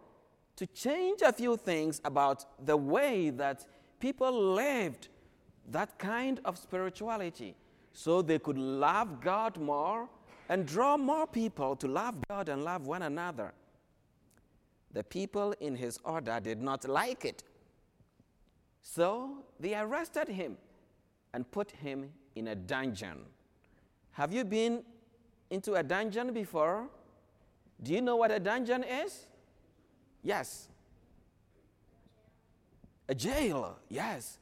to 0.55 0.65
change 0.67 1.21
a 1.21 1.31
few 1.31 1.55
things 1.55 2.01
about 2.03 2.45
the 2.65 2.75
way 2.75 3.29
that 3.29 3.65
people 3.99 4.53
lived 4.53 5.07
that 5.69 5.97
kind 5.99 6.39
of 6.43 6.57
spirituality 6.57 7.55
so 7.97 8.21
they 8.21 8.37
could 8.37 8.59
love 8.59 9.21
God 9.21 9.57
more 9.57 10.07
and 10.49 10.67
draw 10.67 10.97
more 10.97 11.25
people 11.25 11.75
to 11.77 11.87
love 11.87 12.13
God 12.29 12.47
and 12.47 12.63
love 12.63 12.85
one 12.85 13.01
another. 13.01 13.53
The 14.93 15.03
people 15.03 15.55
in 15.59 15.75
his 15.75 15.97
order 16.03 16.39
did 16.39 16.61
not 16.61 16.87
like 16.87 17.25
it. 17.25 17.41
So 18.83 19.43
they 19.59 19.73
arrested 19.73 20.27
him 20.27 20.57
and 21.33 21.49
put 21.49 21.71
him 21.71 22.11
in 22.35 22.49
a 22.49 22.55
dungeon. 22.55 23.17
Have 24.11 24.31
you 24.31 24.43
been 24.43 24.83
into 25.49 25.73
a 25.73 25.81
dungeon 25.81 26.33
before? 26.33 26.87
Do 27.81 27.93
you 27.93 28.01
know 28.01 28.15
what 28.15 28.29
a 28.29 28.39
dungeon 28.39 28.83
is? 28.83 29.25
Yes. 30.21 30.67
A 33.09 33.15
jail, 33.15 33.79
yes. 33.89 34.37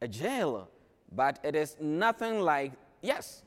A 0.00 0.06
jail. 0.06 0.68
But 1.10 1.40
it 1.42 1.56
is 1.56 1.76
nothing 1.80 2.38
like, 2.38 2.72
yes, 3.02 3.42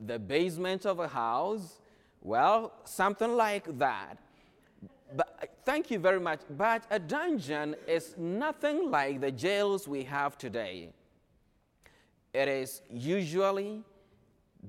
the 0.00 0.18
basement 0.18 0.84
of 0.84 0.98
a 0.98 1.08
house, 1.08 1.80
well, 2.20 2.72
something 2.84 3.36
like 3.36 3.78
that. 3.78 4.18
But 5.14 5.38
uh, 5.42 5.46
thank 5.64 5.90
you 5.90 5.98
very 5.98 6.20
much. 6.20 6.40
But 6.50 6.84
a 6.90 6.98
dungeon 6.98 7.76
is 7.86 8.14
nothing 8.18 8.90
like 8.90 9.20
the 9.20 9.30
jails 9.30 9.86
we 9.86 10.02
have 10.04 10.36
today. 10.36 10.90
It 12.34 12.48
is 12.48 12.82
usually 12.90 13.82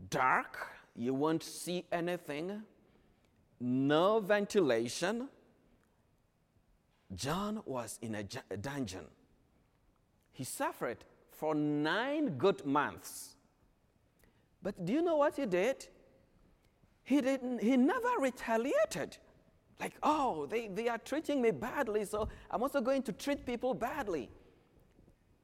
dark, 0.09 0.67
you 0.95 1.13
won't 1.13 1.43
see 1.43 1.85
anything, 1.91 2.61
no 3.59 4.19
ventilation. 4.19 5.29
John 7.15 7.61
was 7.65 7.97
in 8.01 8.15
a 8.15 8.23
dungeon. 8.23 9.05
He 10.31 10.43
suffered 10.43 11.03
for 11.37 11.53
nine 11.55 12.37
good 12.37 12.65
months. 12.65 13.35
But 14.63 14.85
do 14.85 14.91
you 14.91 15.01
know 15.01 15.17
what 15.17 15.35
he 15.35 15.45
did? 15.45 15.87
He, 17.03 17.21
didn't, 17.21 17.61
he 17.61 17.77
never 17.77 18.09
retaliated. 18.19 19.17
Like, 19.79 19.93
oh, 20.01 20.47
they, 20.47 20.67
they 20.67 20.89
are 20.89 20.97
treating 20.97 21.41
me 21.41 21.51
badly, 21.51 22.03
so 22.05 22.27
I'm 22.49 22.63
also 22.63 22.81
going 22.81 23.03
to 23.03 23.11
treat 23.11 23.45
people 23.45 23.73
badly. 23.73 24.29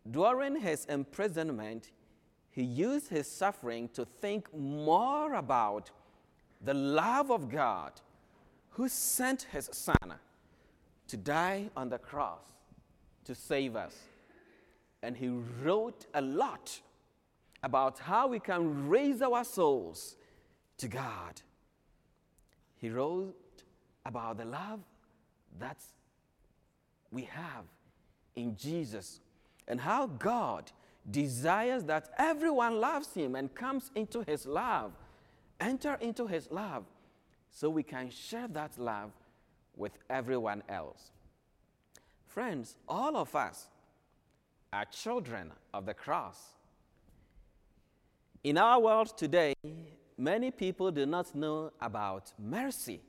During 0.10 0.60
his 0.60 0.86
imprisonment, 0.86 1.92
he 2.50 2.64
used 2.64 3.08
his 3.08 3.28
suffering 3.30 3.88
to 3.90 4.06
think 4.06 4.54
more 4.54 5.36
about 5.36 5.92
the 6.62 6.74
love 6.74 7.32
of 7.32 7.50
God 7.50 7.94
who 8.72 8.90
sent 8.90 9.44
his 9.44 9.70
son 9.72 10.16
to 11.08 11.18
die 11.18 11.70
on 11.78 11.90
the 11.90 12.00
cross 12.00 12.42
to 13.26 13.36
save 13.36 13.76
us. 13.76 13.96
And 15.04 15.18
he 15.18 15.28
wrote 15.28 16.06
a 16.14 16.22
lot 16.22 16.80
about 17.62 18.00
how 18.00 18.28
we 18.28 18.40
can 18.40 18.88
raise 18.88 19.22
our 19.22 19.44
souls 19.44 20.16
to 20.78 20.88
God. 20.88 21.42
He 22.78 22.90
wrote 22.90 23.36
about 24.06 24.38
the 24.38 24.46
love 24.46 24.80
that 25.60 25.78
we 27.12 27.24
have 27.24 27.66
in 28.36 28.56
Jesus 28.56 29.20
and 29.68 29.80
how 29.80 30.08
God 30.08 30.72
desires 31.12 31.84
that 31.84 32.10
everyone 32.18 32.80
loves 32.80 33.14
him 33.14 33.36
and 33.36 33.54
comes 33.54 33.92
into 33.96 34.24
his 34.26 34.46
love, 34.46 34.94
enter 35.60 35.96
into 36.00 36.28
his 36.28 36.50
love, 36.50 36.86
so 37.52 37.70
we 37.70 37.84
can 37.84 38.10
share 38.10 38.48
that 38.48 38.78
love 38.80 39.12
with 39.76 39.98
everyone 40.10 40.64
else. 40.70 41.12
Friends, 42.26 42.78
all 42.88 43.18
of 43.18 43.36
us 43.36 43.68
are 44.74 44.86
children 44.86 45.52
of 45.74 45.86
the 45.86 45.94
cross. 45.94 46.56
In 48.44 48.58
our 48.58 48.80
world 48.80 49.18
today, 49.18 49.54
many 50.18 50.52
people 50.52 50.92
do 50.92 51.06
not 51.06 51.34
know 51.36 51.72
about 51.80 52.34
mercy. 52.38 53.00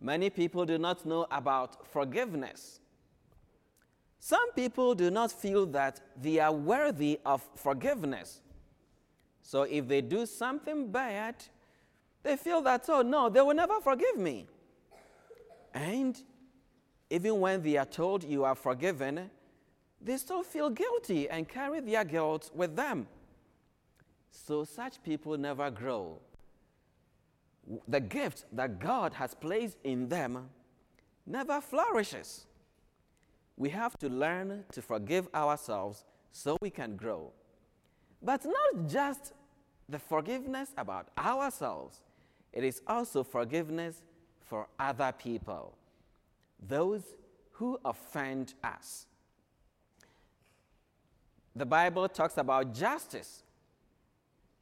Many 0.00 0.30
people 0.30 0.64
do 0.64 0.78
not 0.78 1.04
know 1.04 1.26
about 1.30 1.86
forgiveness. 1.88 2.80
Some 4.18 4.52
people 4.52 4.94
do 4.94 5.10
not 5.10 5.32
feel 5.32 5.66
that 5.66 6.00
they 6.20 6.38
are 6.38 6.52
worthy 6.52 7.18
of 7.26 7.42
forgiveness. 7.56 8.40
So 9.42 9.64
if 9.64 9.88
they 9.88 10.00
do 10.00 10.26
something 10.26 10.90
bad, 10.90 11.34
they 12.22 12.36
feel 12.36 12.62
that, 12.62 12.84
oh 12.88 13.02
no, 13.02 13.28
they 13.28 13.40
will 13.40 13.54
never 13.54 13.80
forgive 13.80 14.16
me. 14.16 14.46
And 15.74 16.20
even 17.10 17.40
when 17.40 17.62
they 17.62 17.76
are 17.76 17.84
told 17.84 18.22
you 18.22 18.44
are 18.44 18.54
forgiven, 18.54 19.28
they 20.04 20.16
still 20.16 20.42
feel 20.42 20.70
guilty 20.70 21.28
and 21.28 21.48
carry 21.48 21.80
their 21.80 22.04
guilt 22.04 22.50
with 22.54 22.74
them. 22.76 23.06
So 24.30 24.64
such 24.64 25.02
people 25.02 25.36
never 25.38 25.70
grow. 25.70 26.18
The 27.86 28.00
gift 28.00 28.44
that 28.52 28.80
God 28.80 29.12
has 29.14 29.34
placed 29.34 29.78
in 29.84 30.08
them 30.08 30.48
never 31.26 31.60
flourishes. 31.60 32.46
We 33.56 33.68
have 33.70 33.96
to 33.98 34.08
learn 34.08 34.64
to 34.72 34.82
forgive 34.82 35.28
ourselves 35.34 36.04
so 36.32 36.56
we 36.60 36.70
can 36.70 36.96
grow. 36.96 37.30
But 38.22 38.44
not 38.44 38.88
just 38.88 39.32
the 39.88 39.98
forgiveness 39.98 40.70
about 40.76 41.08
ourselves, 41.16 42.00
it 42.52 42.64
is 42.64 42.82
also 42.86 43.22
forgiveness 43.22 44.02
for 44.40 44.66
other 44.78 45.12
people, 45.16 45.76
those 46.66 47.14
who 47.52 47.78
offend 47.84 48.54
us. 48.64 49.06
The 51.54 51.66
Bible 51.66 52.08
talks 52.08 52.38
about 52.38 52.74
justice 52.74 53.42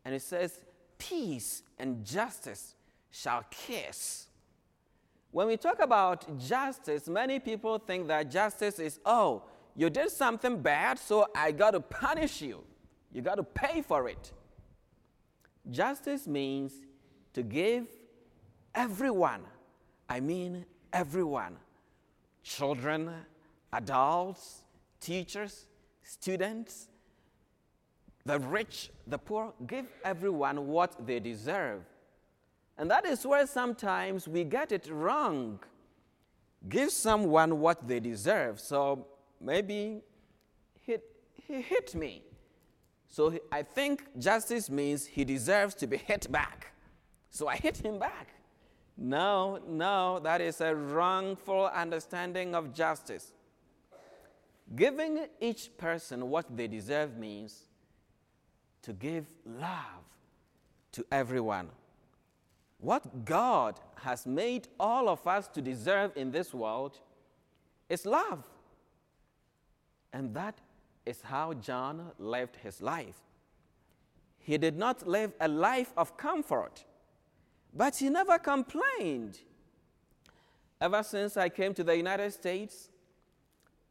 and 0.05 0.15
it 0.15 0.23
says, 0.23 0.61
Peace 0.99 1.63
and 1.79 2.05
justice 2.05 2.75
shall 3.11 3.45
kiss. 3.51 4.27
When 5.31 5.47
we 5.47 5.57
talk 5.57 5.81
about 5.81 6.39
justice, 6.39 7.09
many 7.09 7.39
people 7.39 7.79
think 7.79 8.09
that 8.09 8.31
justice 8.31 8.79
is, 8.79 8.99
oh, 9.07 9.45
you 9.77 9.89
did 9.89 10.11
something 10.11 10.61
bad, 10.61 10.99
so 10.99 11.29
I 11.35 11.53
got 11.53 11.71
to 11.71 11.81
punish 11.81 12.43
you. 12.43 12.65
You 13.13 13.23
got 13.23 13.37
to 13.37 13.43
pay 13.43 13.83
for 13.83 14.09
it. 14.09 14.33
Justice 15.71 16.27
means 16.27 16.73
to 17.33 17.43
give 17.43 17.87
everyone, 18.75 19.43
I 20.09 20.21
mean 20.21 20.65
everyone, 20.93 21.57
children, 22.43 23.11
adults, 23.73 24.63
teachers, 25.01 25.67
students, 26.03 26.89
the 28.25 28.39
rich, 28.39 28.91
the 29.07 29.19
poor, 29.19 29.53
give 29.67 29.87
everyone 30.05 30.69
what 30.69 31.07
they 31.07 31.21
deserve. 31.21 31.83
And 32.79 32.91
that 32.91 33.05
is 33.05 33.27
where 33.27 33.47
sometimes 33.47 34.27
we 34.27 34.45
get 34.45 34.73
it 34.73 34.89
wrong. 34.91 35.61
Give 36.69 36.91
someone 36.91 37.61
what 37.61 37.87
they 37.87 38.01
deserve. 38.01 38.61
So 38.61 39.07
maybe 39.41 40.03
he, 40.81 40.97
he 41.47 41.61
hit 41.61 41.95
me. 41.95 42.23
So 43.09 43.39
I 43.51 43.63
think 43.63 44.05
justice 44.19 44.71
means 44.71 45.07
he 45.07 45.25
deserves 45.25 45.75
to 45.77 45.87
be 45.87 45.97
hit 45.97 46.31
back. 46.31 46.73
So 47.31 47.49
I 47.49 47.57
hit 47.57 47.79
him 47.79 47.99
back. 47.99 48.29
No, 48.97 49.59
no, 49.67 50.21
that 50.21 50.41
is 50.41 50.61
a 50.61 50.75
wrongful 50.75 51.67
understanding 51.75 52.55
of 52.55 52.75
justice. 52.75 53.33
Giving 54.75 55.27
each 55.41 55.77
person 55.77 56.31
what 56.31 56.57
they 56.57 56.69
deserve 56.69 57.17
means 57.17 57.65
to 58.83 58.93
give 58.93 59.27
love 59.45 60.05
to 60.93 61.05
everyone. 61.11 61.69
What 62.79 63.25
God 63.25 63.81
has 63.97 64.27
made 64.27 64.69
all 64.79 65.09
of 65.09 65.27
us 65.27 65.49
to 65.49 65.61
deserve 65.61 66.13
in 66.17 66.31
this 66.31 66.55
world 66.55 66.99
is 67.89 68.07
love. 68.07 68.45
And 70.13 70.35
that 70.35 70.61
is 71.05 71.21
how 71.23 71.53
John 71.55 72.13
lived 72.19 72.57
his 72.57 72.81
life. 72.81 73.19
He 74.39 74.57
did 74.57 74.79
not 74.79 75.07
live 75.07 75.33
a 75.41 75.49
life 75.49 75.93
of 75.97 76.17
comfort, 76.17 76.85
but 77.75 77.97
he 77.97 78.09
never 78.09 78.39
complained. 78.39 79.39
Ever 80.81 81.03
since 81.03 81.37
I 81.37 81.49
came 81.49 81.75
to 81.75 81.85
the 81.85 81.97
United 81.97 82.33
States, 82.33 82.90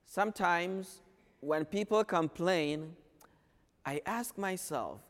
sometimes 0.10 1.02
when 1.39 1.63
people 1.63 2.04
complain, 2.04 2.95
I 3.86 4.02
ask 4.06 4.38
myself, 4.38 5.02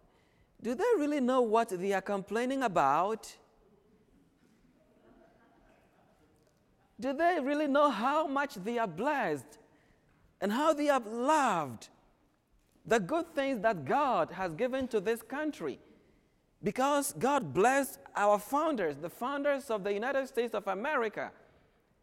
do 0.62 0.75
they 0.75 0.91
really 0.97 1.21
know 1.21 1.41
what 1.41 1.69
they 1.69 1.93
are 1.93 2.01
complaining 2.01 2.63
about? 2.63 3.33
Do 6.99 7.13
they 7.13 7.39
really 7.41 7.67
know 7.67 7.89
how 7.89 8.27
much 8.27 8.55
they 8.55 8.77
are 8.77 8.88
blessed 8.88 9.57
and 10.41 10.51
how 10.51 10.73
they 10.73 10.89
are 10.89 10.99
loved? 10.99 11.88
The 12.85 12.99
good 12.99 13.33
things 13.33 13.62
that 13.62 13.85
God 13.85 14.31
has 14.31 14.53
given 14.53 14.89
to 14.89 14.99
this 14.99 15.21
country. 15.21 15.79
Because 16.62 17.13
God 17.13 17.53
blessed 17.53 17.99
our 18.17 18.38
founders, 18.38 18.97
the 18.97 19.09
founders 19.09 19.69
of 19.69 19.85
the 19.85 19.93
United 19.93 20.27
States 20.27 20.53
of 20.53 20.67
America, 20.67 21.31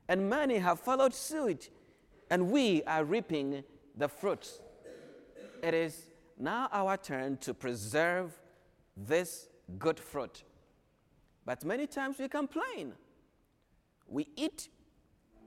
and 0.08 0.30
many 0.30 0.56
have 0.56 0.80
followed 0.80 1.12
suit, 1.12 1.68
and 2.30 2.50
we 2.50 2.82
are 2.84 3.04
reaping 3.04 3.62
the 3.96 4.08
fruits. 4.08 4.60
It 5.62 5.74
is 5.74 6.10
now 6.38 6.68
our 6.72 6.96
turn 6.96 7.38
to 7.38 7.54
preserve 7.54 8.38
this 8.96 9.48
good 9.78 9.98
fruit. 9.98 10.42
But 11.44 11.64
many 11.64 11.86
times 11.86 12.18
we 12.18 12.28
complain. 12.28 12.92
We 14.08 14.28
eat, 14.36 14.68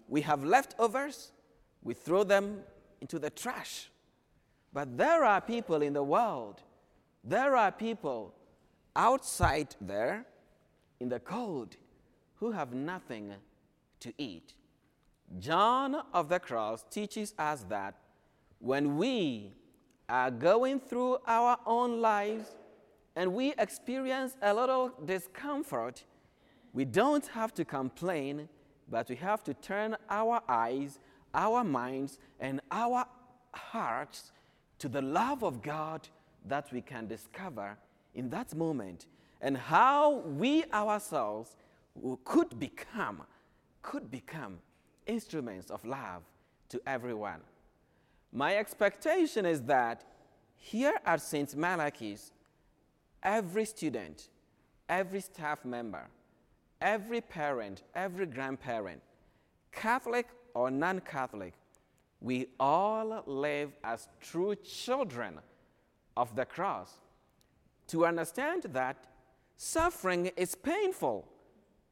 we 0.07 0.21
have 0.21 0.43
leftovers, 0.43 1.31
we 1.83 1.93
throw 1.93 2.23
them 2.23 2.61
into 3.01 3.19
the 3.19 3.29
trash. 3.29 3.89
But 4.73 4.97
there 4.97 5.23
are 5.23 5.41
people 5.41 5.81
in 5.81 5.93
the 5.93 6.03
world, 6.03 6.61
there 7.23 7.55
are 7.55 7.71
people 7.71 8.33
outside 8.95 9.75
there 9.81 10.25
in 10.99 11.09
the 11.09 11.19
cold 11.19 11.75
who 12.35 12.51
have 12.51 12.73
nothing 12.73 13.33
to 13.99 14.13
eat. 14.17 14.53
John 15.37 16.01
of 16.13 16.29
the 16.29 16.39
Cross 16.39 16.85
teaches 16.89 17.33
us 17.37 17.65
that 17.69 17.95
when 18.59 18.97
we 18.97 19.53
are 20.07 20.31
going 20.31 20.79
through 20.79 21.19
our 21.27 21.57
own 21.65 22.01
lives 22.01 22.55
and 23.15 23.33
we 23.33 23.53
experience 23.57 24.35
a 24.41 24.53
little 24.53 24.91
discomfort, 25.05 26.03
we 26.73 26.85
don't 26.85 27.25
have 27.27 27.53
to 27.55 27.65
complain, 27.65 28.49
but 28.89 29.09
we 29.09 29.15
have 29.17 29.43
to 29.43 29.53
turn 29.53 29.95
our 30.09 30.41
eyes, 30.47 30.99
our 31.33 31.63
minds, 31.63 32.17
and 32.39 32.61
our 32.71 33.05
hearts 33.53 34.31
to 34.79 34.89
the 34.89 35.01
love 35.01 35.43
of 35.43 35.61
God 35.61 36.07
that 36.45 36.71
we 36.71 36.81
can 36.81 37.07
discover 37.07 37.77
in 38.15 38.29
that 38.29 38.55
moment 38.55 39.05
and 39.41 39.57
how 39.57 40.19
we 40.19 40.63
ourselves 40.73 41.55
could 42.23 42.59
become 42.59 43.23
could 43.81 44.09
become 44.11 44.59
instruments 45.05 45.69
of 45.69 45.83
love 45.85 46.23
to 46.69 46.81
everyone. 46.85 47.41
My 48.31 48.57
expectation 48.57 49.45
is 49.45 49.62
that 49.63 50.03
here 50.55 50.95
at 51.05 51.21
St. 51.21 51.55
Malachy's, 51.55 52.31
every 53.23 53.65
student, 53.65 54.29
every 54.88 55.21
staff 55.21 55.65
member, 55.65 56.07
every 56.81 57.21
parent, 57.21 57.83
every 57.95 58.25
grandparent, 58.25 59.01
Catholic 59.71 60.27
or 60.53 60.69
non 60.69 60.99
Catholic, 60.99 61.53
we 62.21 62.47
all 62.59 63.23
live 63.25 63.71
as 63.83 64.07
true 64.19 64.55
children 64.55 65.39
of 66.17 66.35
the 66.35 66.45
cross. 66.45 66.91
To 67.88 68.05
understand 68.05 68.63
that 68.73 68.97
suffering 69.57 70.27
is 70.38 70.53
painful 70.53 71.27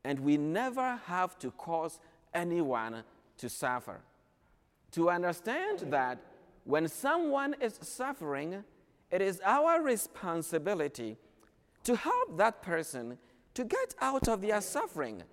and 0.04 0.20
we 0.20 0.38
never 0.38 1.00
have 1.06 1.38
to 1.40 1.52
cause 1.52 2.00
anyone 2.38 3.04
to 3.38 3.50
suffer. 3.50 4.00
To 4.92 5.10
understand 5.10 5.80
that 5.92 6.20
when 6.64 6.88
someone 6.88 7.56
is 7.60 7.80
suffering, 7.82 8.64
it 9.12 9.22
is 9.22 9.42
our 9.44 9.82
responsibility 9.82 11.18
to 11.84 11.96
help 11.96 12.38
that 12.38 12.62
person 12.62 13.18
to 13.54 13.64
get 13.64 13.96
out 14.02 14.28
of 14.28 14.42
their 14.42 14.62
suffering, 14.62 15.24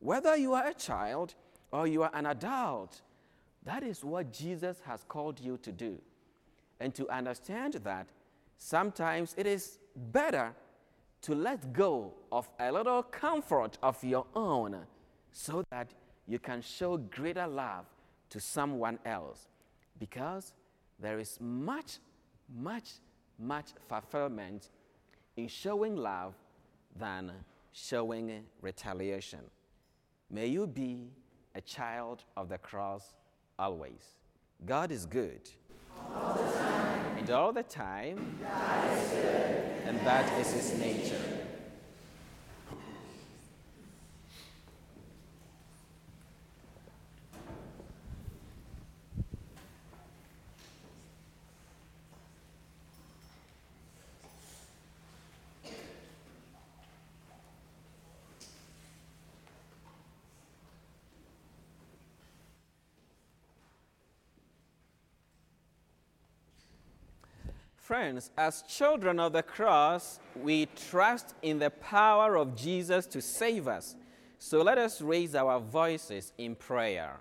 whether 0.00 0.36
you 0.36 0.54
are 0.54 0.66
a 0.68 0.74
child 0.74 1.34
or 1.70 1.86
you 1.86 2.02
are 2.02 2.10
an 2.14 2.26
adult. 2.26 3.02
That 3.64 3.82
is 3.82 4.04
what 4.04 4.32
Jesus 4.32 4.80
has 4.86 5.04
called 5.06 5.40
you 5.40 5.58
to 5.58 5.72
do. 5.72 6.00
And 6.80 6.94
to 6.94 7.08
understand 7.08 7.74
that, 7.84 8.08
sometimes 8.58 9.34
it 9.36 9.46
is 9.46 9.78
better 10.12 10.54
to 11.22 11.34
let 11.34 11.72
go 11.72 12.12
of 12.30 12.48
a 12.60 12.70
little 12.70 13.02
comfort 13.02 13.78
of 13.82 14.02
your 14.04 14.26
own 14.34 14.76
so 15.32 15.64
that 15.70 15.88
you 16.26 16.38
can 16.38 16.62
show 16.62 16.96
greater 16.96 17.46
love 17.46 17.84
to 18.30 18.40
someone 18.40 18.98
else. 19.04 19.48
Because 19.98 20.52
there 20.98 21.18
is 21.18 21.38
much, 21.40 21.98
much, 22.54 22.90
much 23.38 23.66
fulfillment 23.88 24.70
in 25.36 25.48
showing 25.48 25.96
love 25.96 26.34
than 26.98 27.32
showing 27.72 28.44
retaliation. 28.60 29.40
May 30.30 30.46
you 30.46 30.66
be 30.66 31.08
a 31.54 31.60
child 31.60 32.24
of 32.36 32.48
the 32.48 32.58
cross 32.58 33.14
always. 33.58 34.18
God 34.64 34.90
is 34.90 35.06
good. 35.06 35.48
All. 36.14 36.40
And 37.18 37.30
all 37.30 37.52
the 37.52 37.62
time. 37.62 38.38
And 39.86 39.98
that 40.00 40.40
is 40.40 40.52
his 40.52 40.78
nature. 40.78 41.33
Friends, 67.84 68.30
as 68.38 68.62
children 68.62 69.20
of 69.20 69.34
the 69.34 69.42
cross, 69.42 70.18
we 70.42 70.66
trust 70.88 71.34
in 71.42 71.58
the 71.58 71.68
power 71.68 72.34
of 72.34 72.56
Jesus 72.56 73.04
to 73.08 73.20
save 73.20 73.68
us. 73.68 73.94
So 74.38 74.62
let 74.62 74.78
us 74.78 75.02
raise 75.02 75.34
our 75.34 75.60
voices 75.60 76.32
in 76.38 76.54
prayer. 76.54 77.18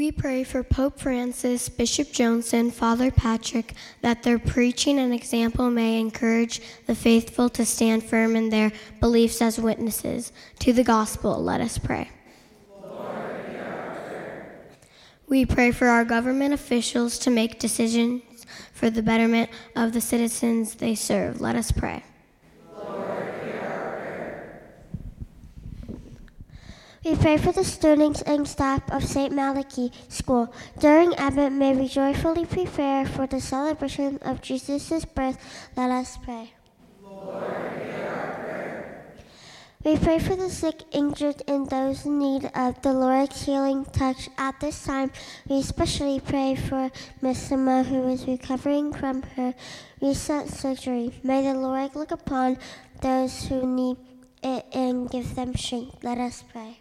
We 0.00 0.10
pray 0.10 0.44
for 0.44 0.62
Pope 0.62 0.98
Francis, 0.98 1.68
Bishop 1.68 2.08
Joensen, 2.08 2.72
Father 2.72 3.10
Patrick, 3.10 3.74
that 4.00 4.22
their 4.22 4.38
preaching 4.38 4.98
and 4.98 5.12
example 5.12 5.68
may 5.68 6.00
encourage 6.00 6.62
the 6.86 6.94
faithful 6.94 7.50
to 7.50 7.66
stand 7.66 8.02
firm 8.02 8.34
in 8.34 8.48
their 8.48 8.72
beliefs 8.98 9.42
as 9.42 9.60
witnesses 9.60 10.32
to 10.60 10.72
the 10.72 10.82
gospel. 10.82 11.36
Let 11.42 11.60
us 11.60 11.76
pray. 11.76 12.10
we 15.28 15.44
pray 15.44 15.70
for 15.70 15.88
our 15.88 16.06
government 16.06 16.54
officials 16.54 17.18
to 17.18 17.30
make 17.30 17.60
decisions 17.60 18.46
for 18.72 18.88
the 18.88 19.02
betterment 19.02 19.50
of 19.76 19.92
the 19.92 20.00
citizens 20.00 20.76
they 20.76 20.94
serve. 20.94 21.42
Let 21.42 21.56
us 21.56 21.70
pray. 21.72 22.02
We 27.02 27.16
pray 27.16 27.38
for 27.38 27.50
the 27.50 27.64
students 27.64 28.20
and 28.22 28.46
staff 28.46 28.82
of 28.92 29.02
St. 29.02 29.32
Malachy 29.32 29.90
School. 30.08 30.52
During 30.78 31.14
Advent, 31.14 31.56
may 31.56 31.74
we 31.74 31.88
joyfully 31.88 32.44
prepare 32.44 33.06
for 33.06 33.26
the 33.26 33.40
celebration 33.40 34.18
of 34.20 34.42
Jesus' 34.42 35.06
birth. 35.06 35.38
Let 35.76 35.90
us 35.90 36.18
pray. 36.18 36.52
We 39.82 39.96
pray 39.96 40.18
for 40.18 40.36
the 40.36 40.50
sick, 40.50 40.82
injured, 40.92 41.40
and 41.48 41.70
those 41.70 42.04
in 42.04 42.18
need 42.18 42.50
of 42.54 42.82
the 42.82 42.92
Lord's 42.92 43.46
healing 43.46 43.86
touch. 43.86 44.28
At 44.36 44.60
this 44.60 44.84
time, 44.84 45.10
we 45.48 45.60
especially 45.60 46.20
pray 46.20 46.54
for 46.54 46.90
Miss 47.22 47.50
Emma, 47.50 47.82
who 47.82 48.08
is 48.08 48.26
recovering 48.26 48.92
from 48.92 49.22
her 49.36 49.54
recent 50.02 50.50
surgery. 50.50 51.18
May 51.22 51.44
the 51.44 51.54
Lord 51.54 51.94
look 51.94 52.10
upon 52.10 52.58
those 53.00 53.46
who 53.46 53.66
need 53.66 53.96
it 54.42 54.66
and 54.74 55.08
give 55.08 55.34
them 55.34 55.54
strength. 55.54 56.04
Let 56.04 56.18
us 56.18 56.44
pray. 56.52 56.79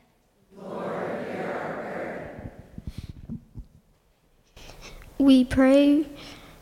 We 5.17 5.43
pray 5.43 6.05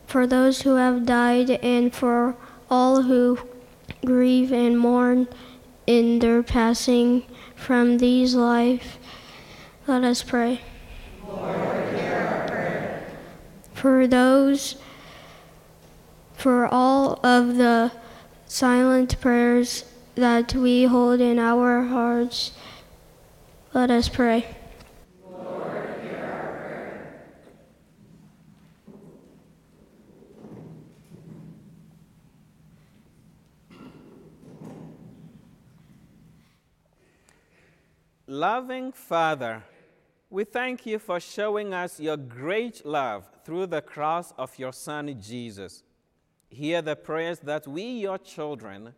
for 0.06 0.26
those 0.26 0.62
who 0.62 0.74
have 0.74 1.06
died 1.06 1.50
and 1.50 1.94
for 1.94 2.34
all 2.68 3.02
who 3.02 3.38
grieve 4.04 4.52
and 4.52 4.78
mourn 4.78 5.28
in 5.86 6.18
their 6.18 6.42
passing 6.42 7.22
from 7.54 7.98
these 7.98 8.34
life. 8.34 8.98
Let 9.86 10.04
us 10.04 10.22
pray. 10.22 10.60
For 13.72 14.06
those, 14.08 14.74
for 16.34 16.66
all 16.66 17.20
of 17.24 17.56
the 17.58 17.92
silent 18.46 19.20
prayers 19.20 19.84
that 20.16 20.52
we 20.54 20.84
hold 20.84 21.20
in 21.20 21.38
our 21.38 21.82
hearts, 21.84 22.52
let 23.74 23.90
us 23.90 24.08
pray. 24.08 24.46
Loving 38.30 38.92
Father, 38.92 39.64
we 40.28 40.44
thank 40.44 40.84
you 40.84 40.98
for 40.98 41.18
showing 41.18 41.72
us 41.72 41.98
your 41.98 42.18
great 42.18 42.84
love 42.84 43.24
through 43.44 43.66
the 43.66 43.80
cross 43.80 44.32
of 44.36 44.58
your 44.58 44.72
Son 44.72 45.18
Jesus. 45.18 45.82
Hear 46.50 46.82
the 46.82 46.94
prayers 46.94 47.38
that 47.40 47.66
we, 47.66 47.82
your 47.82 48.18
children, 48.18 48.94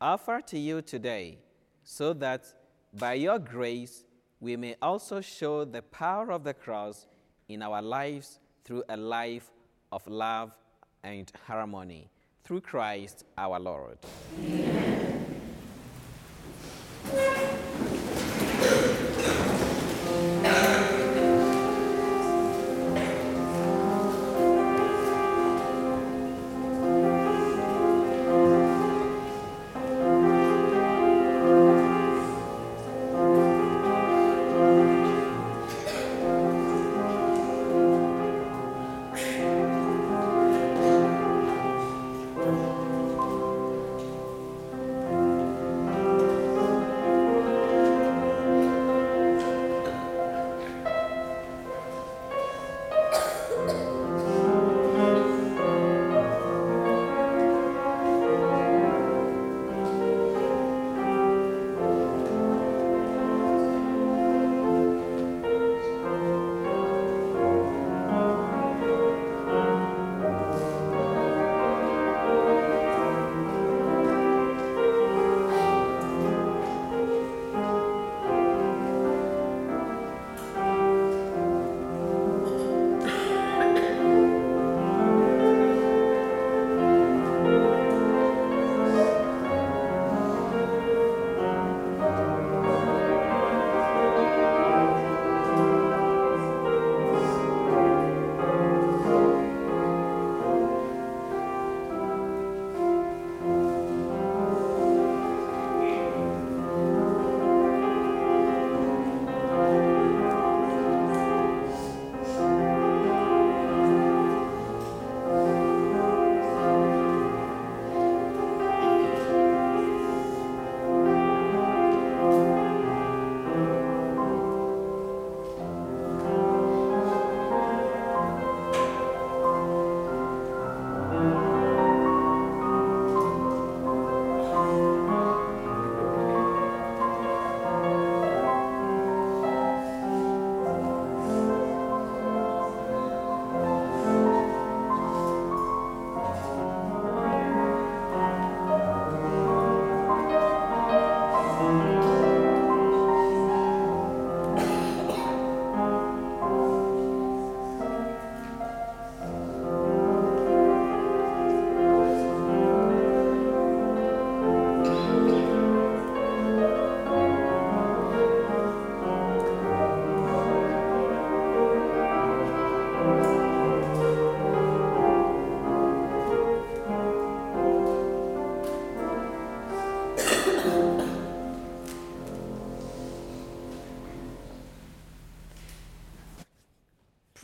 offer 0.00 0.42
to 0.48 0.58
you 0.58 0.82
today, 0.82 1.38
so 1.82 2.12
that 2.12 2.44
by 2.92 3.14
your 3.14 3.38
grace 3.38 4.04
we 4.44 4.56
may 4.56 4.76
also 4.82 5.22
show 5.22 5.64
the 5.64 5.80
power 5.80 6.30
of 6.30 6.44
the 6.44 6.52
cross 6.52 7.06
in 7.48 7.62
our 7.62 7.80
lives 7.80 8.40
through 8.62 8.84
a 8.90 8.96
life 8.96 9.50
of 9.90 10.06
love 10.06 10.52
and 11.02 11.32
harmony. 11.46 12.10
Through 12.44 12.60
Christ 12.60 13.24
our 13.38 13.58
Lord. 13.58 13.96
Amen. 14.38 14.73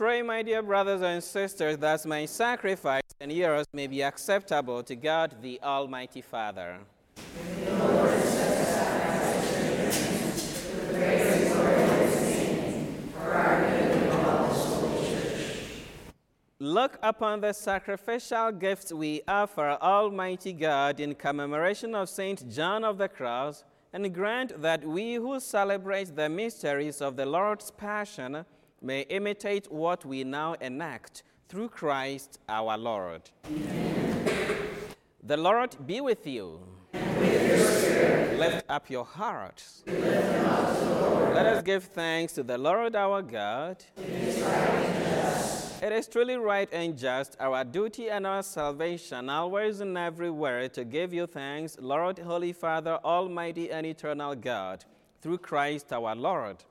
Pray, 0.01 0.23
my 0.23 0.41
dear 0.41 0.63
brothers 0.63 1.03
and 1.03 1.23
sisters, 1.23 1.77
that 1.77 2.03
my 2.07 2.25
sacrifice 2.25 3.03
and 3.19 3.31
yours 3.31 3.67
may 3.71 3.85
be 3.85 4.01
acceptable 4.01 4.81
to 4.81 4.95
God 4.95 5.35
the 5.43 5.61
Almighty 5.61 6.21
Father. 6.21 6.79
Look 16.57 16.97
upon 17.03 17.41
the 17.41 17.53
sacrificial 17.53 18.51
gifts 18.53 18.91
we 18.91 19.21
offer 19.27 19.77
Almighty 19.79 20.53
God 20.53 20.99
in 20.99 21.13
commemoration 21.13 21.93
of 21.93 22.09
Saint 22.09 22.49
John 22.49 22.83
of 22.83 22.97
the 22.97 23.07
Cross, 23.07 23.65
and 23.93 24.11
grant 24.11 24.63
that 24.63 24.83
we 24.83 25.13
who 25.13 25.39
celebrate 25.39 26.15
the 26.15 26.27
mysteries 26.27 27.01
of 27.01 27.15
the 27.17 27.27
Lord's 27.27 27.69
Passion 27.69 28.45
may 28.81 29.01
imitate 29.01 29.71
what 29.71 30.03
we 30.05 30.23
now 30.23 30.53
enact 30.53 31.23
through 31.47 31.69
Christ 31.69 32.39
our 32.49 32.77
Lord. 32.77 33.21
Amen. 33.45 33.91
The 35.23 35.37
Lord 35.37 35.75
be 35.85 36.01
with 36.01 36.25
you. 36.25 36.59
Lift 36.93 38.65
up 38.67 38.89
your 38.89 39.05
hearts. 39.05 39.83
Let 39.85 41.45
us 41.45 41.61
give 41.63 41.83
thanks 41.83 42.33
to 42.33 42.43
the 42.43 42.57
Lord 42.57 42.95
our 42.95 43.21
God. 43.21 43.77
It 45.83 45.91
is 45.91 46.07
truly 46.07 46.35
right 46.35 46.69
and 46.71 46.97
just, 46.97 47.35
our 47.39 47.63
duty 47.63 48.09
and 48.09 48.27
our 48.27 48.43
salvation, 48.43 49.29
always 49.29 49.79
and 49.79 49.97
everywhere, 49.97 50.69
to 50.69 50.83
give 50.83 51.13
you 51.13 51.25
thanks, 51.27 51.77
Lord, 51.79 52.19
Holy 52.19 52.53
Father, 52.53 52.99
Almighty 53.03 53.71
and 53.71 53.85
Eternal 53.85 54.35
God, 54.35 54.85
through 55.21 55.39
Christ 55.39 55.91
our 55.91 56.15
Lord. 56.15 56.63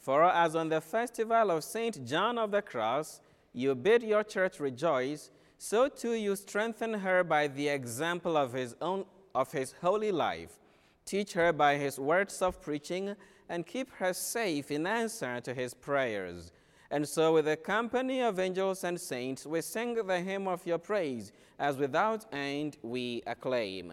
For 0.00 0.24
as 0.24 0.56
on 0.56 0.70
the 0.70 0.80
festival 0.80 1.50
of 1.50 1.62
St. 1.62 2.06
John 2.06 2.38
of 2.38 2.50
the 2.50 2.62
Cross, 2.62 3.20
you 3.52 3.74
bid 3.74 4.02
your 4.02 4.24
church 4.24 4.58
rejoice, 4.58 5.30
so 5.58 5.88
too 5.88 6.14
you 6.14 6.36
strengthen 6.36 6.94
her 6.94 7.22
by 7.22 7.48
the 7.48 7.68
example 7.68 8.36
of 8.36 8.52
his 8.54 8.74
own 8.80 9.04
of 9.34 9.52
his 9.52 9.74
holy 9.80 10.10
life. 10.10 10.58
Teach 11.04 11.34
her 11.34 11.52
by 11.52 11.76
his 11.76 11.98
words 11.98 12.40
of 12.42 12.60
preaching, 12.60 13.14
and 13.48 13.66
keep 13.66 13.90
her 13.92 14.12
safe 14.12 14.70
in 14.70 14.86
answer 14.86 15.40
to 15.40 15.52
his 15.52 15.74
prayers. 15.74 16.50
And 16.90 17.06
so, 17.06 17.34
with 17.34 17.44
the 17.44 17.56
company 17.56 18.22
of 18.22 18.40
angels 18.40 18.82
and 18.84 19.00
saints, 19.00 19.46
we 19.46 19.60
sing 19.60 19.94
the 19.94 20.20
hymn 20.20 20.48
of 20.48 20.66
your 20.66 20.78
praise, 20.78 21.30
as 21.58 21.76
without 21.76 22.24
end 22.32 22.78
we 22.82 23.22
acclaim. 23.26 23.92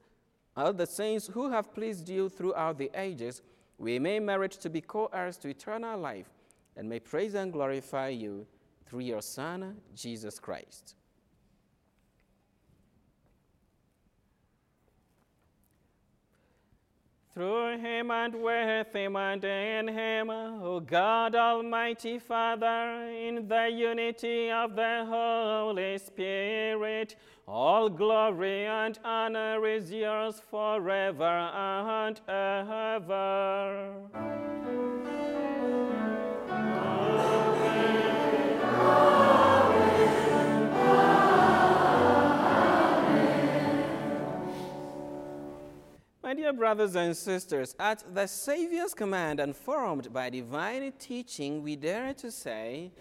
all 0.55 0.73
the 0.73 0.85
saints 0.85 1.27
who 1.27 1.49
have 1.49 1.73
pleased 1.73 2.09
you 2.09 2.29
throughout 2.29 2.77
the 2.77 2.91
ages, 2.93 3.41
we 3.77 3.99
may 3.99 4.19
merit 4.19 4.51
to 4.51 4.69
be 4.69 4.81
co 4.81 5.09
heirs 5.13 5.37
to 5.37 5.49
eternal 5.49 5.99
life 5.99 6.29
and 6.75 6.87
may 6.87 6.99
praise 6.99 7.33
and 7.33 7.51
glorify 7.51 8.09
you 8.09 8.45
through 8.85 8.99
your 8.99 9.21
Son, 9.21 9.77
Jesus 9.95 10.39
Christ. 10.39 10.95
Through 17.33 17.77
him 17.77 18.11
and 18.11 18.35
with 18.35 18.93
him 18.93 19.15
and 19.15 19.41
in 19.45 19.87
him, 19.87 20.29
O 20.29 20.81
God 20.81 21.33
Almighty 21.33 22.19
Father, 22.19 23.07
in 23.07 23.47
the 23.47 23.69
unity 23.73 24.51
of 24.51 24.75
the 24.75 25.05
Holy 25.07 25.97
Spirit, 25.97 27.15
all 27.47 27.89
glory 27.89 28.65
and 28.65 28.97
honor 29.03 29.65
is 29.65 29.91
yours 29.91 30.41
forever 30.49 31.23
and 31.23 32.19
ever. 32.27 33.91
My 46.23 46.35
dear 46.35 46.53
brothers 46.53 46.95
and 46.95 47.17
sisters, 47.17 47.75
at 47.77 48.05
the 48.15 48.25
Savior's 48.25 48.93
command 48.93 49.41
and 49.41 49.53
formed 49.53 50.13
by 50.13 50.29
divine 50.29 50.93
teaching, 50.97 51.61
we 51.61 51.75
dare 51.75 52.13
to 52.13 52.31
say, 52.31 52.93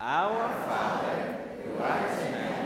Our 0.00 0.48
Father, 0.66 1.38
who 1.64 1.82
art 1.82 2.10
in 2.10 2.32
heaven, 2.32 2.65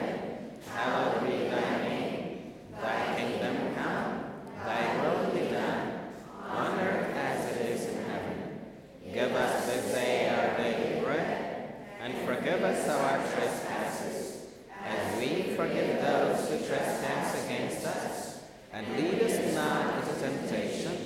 be 1.25 1.49
thy 1.49 1.89
name. 1.89 2.53
Thy 2.81 3.15
kingdom 3.17 3.75
come, 3.75 4.25
thy 4.65 4.83
will 5.03 5.31
be 5.31 5.51
done, 5.51 6.01
on 6.49 6.79
earth 6.81 7.17
as 7.17 7.57
it 7.57 7.67
is 7.71 7.87
in 7.89 8.05
heaven. 8.05 8.61
Give 9.13 9.33
us 9.33 9.67
this 9.67 9.93
day 9.93 10.29
our 10.29 10.57
daily 10.57 11.05
bread, 11.05 11.75
and 12.01 12.15
forgive 12.27 12.63
us 12.63 12.89
our 12.89 13.19
trespasses, 13.33 14.47
as 14.85 15.19
we 15.19 15.55
forgive 15.57 16.01
those 16.01 16.49
who 16.49 16.67
trespass 16.67 17.45
against 17.45 17.87
us. 17.87 18.41
And 18.73 18.87
lead 18.97 19.23
us 19.23 19.55
not 19.55 19.99
into 19.99 20.21
temptation. 20.21 20.97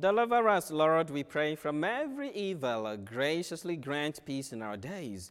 Deliver 0.00 0.48
us, 0.48 0.72
Lord, 0.72 1.10
we 1.10 1.22
pray, 1.22 1.54
from 1.54 1.84
every 1.84 2.32
evil. 2.32 2.96
Graciously 2.96 3.76
grant 3.76 4.24
peace 4.24 4.52
in 4.52 4.60
our 4.60 4.76
days, 4.76 5.30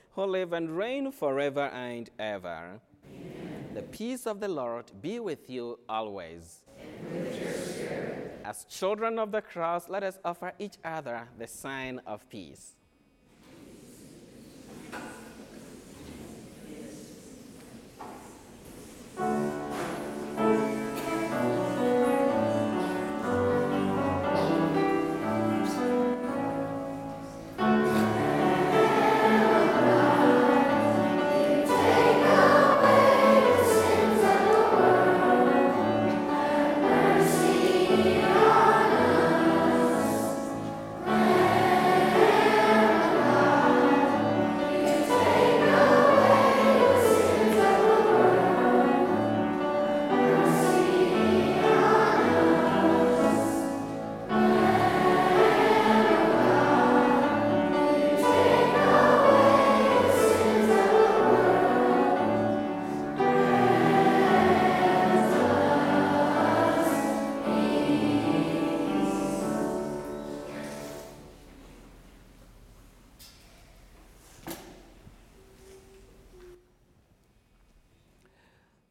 who 0.13 0.25
live 0.25 0.53
and 0.53 0.77
reign 0.77 1.11
forever 1.11 1.67
and 1.67 2.09
ever. 2.19 2.79
Amen. 3.05 3.69
The 3.73 3.83
peace 3.83 4.27
of 4.27 4.39
the 4.39 4.47
Lord 4.47 4.91
be 5.01 5.19
with 5.19 5.49
you 5.49 5.79
always. 5.87 6.63
With 7.11 8.41
As 8.43 8.65
children 8.65 9.19
of 9.19 9.31
the 9.31 9.41
cross, 9.41 9.87
let 9.87 10.03
us 10.03 10.19
offer 10.25 10.51
each 10.59 10.77
other 10.83 11.27
the 11.37 11.47
sign 11.47 12.01
of 12.05 12.27
peace. 12.29 12.75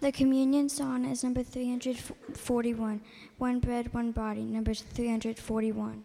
The 0.00 0.12
communion 0.12 0.70
song 0.70 1.04
is 1.04 1.22
number 1.22 1.42
341. 1.42 3.02
One 3.36 3.60
bread, 3.60 3.92
one 3.92 4.12
body, 4.12 4.44
number 4.44 4.72
341. 4.72 6.04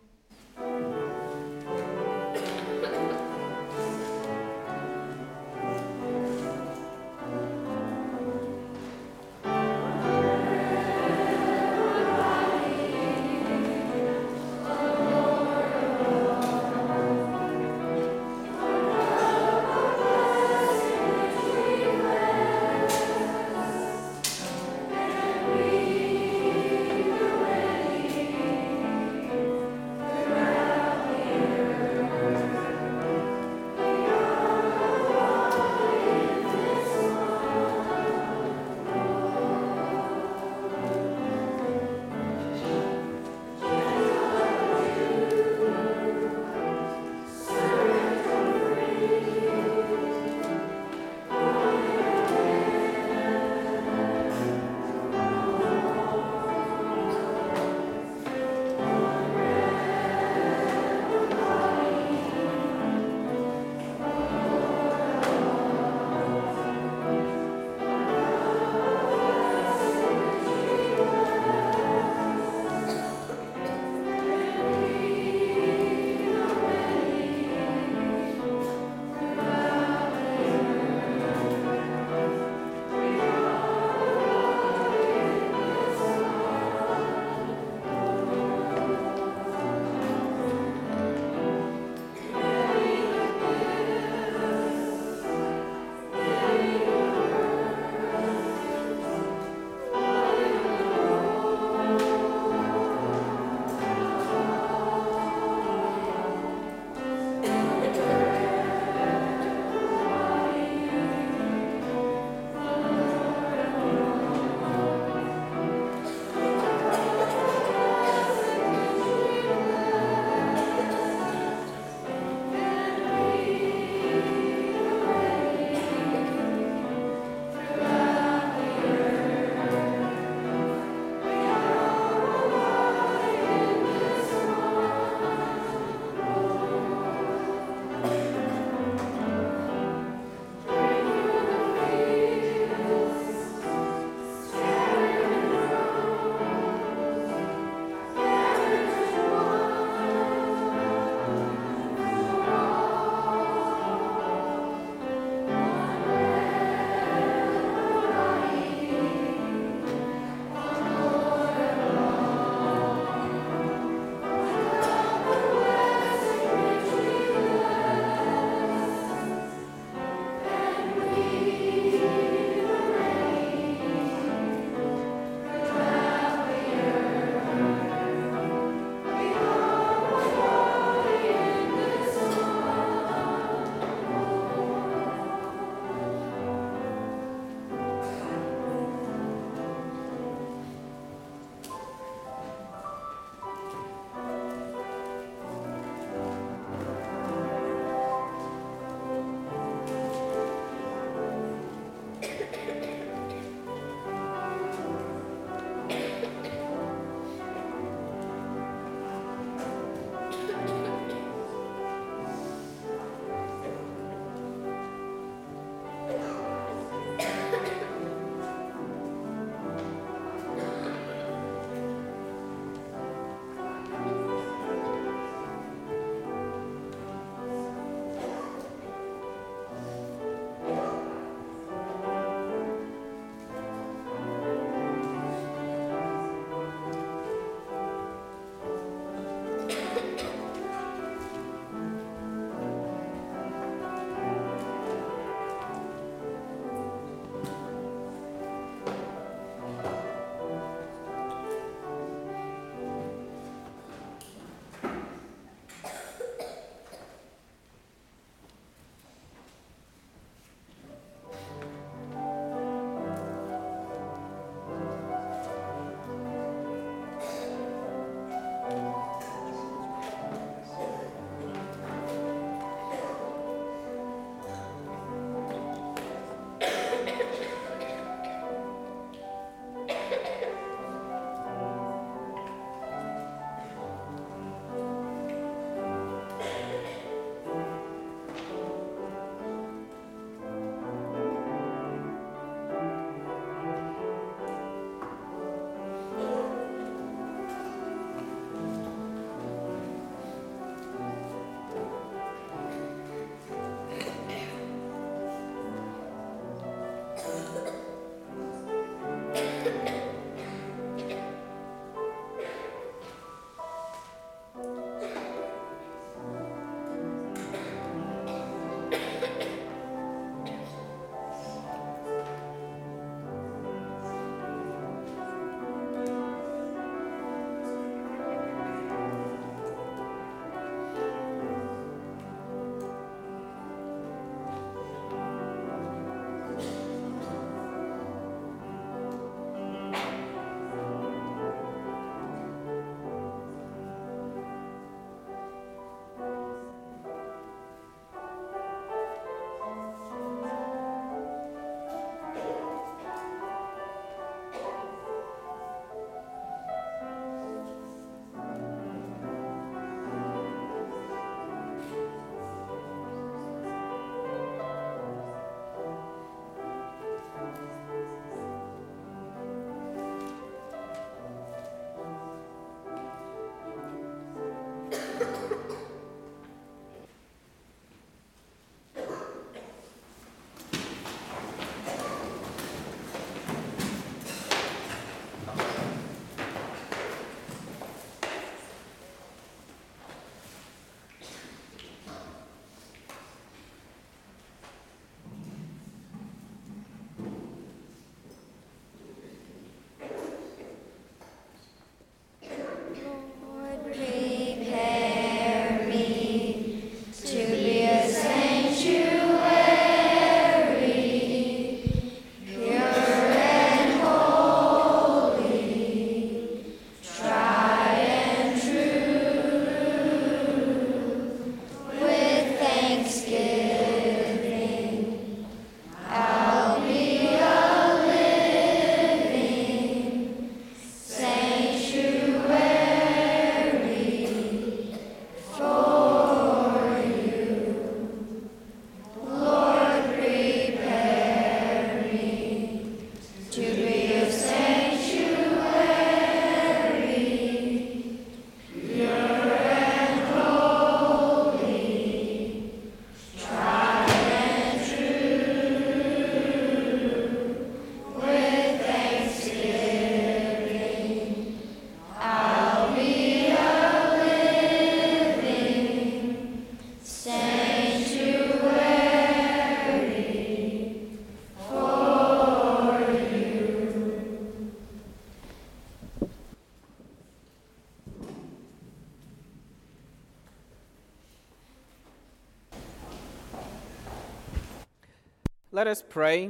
Let 485.86 485.92
us 485.92 486.04
pray. 486.10 486.50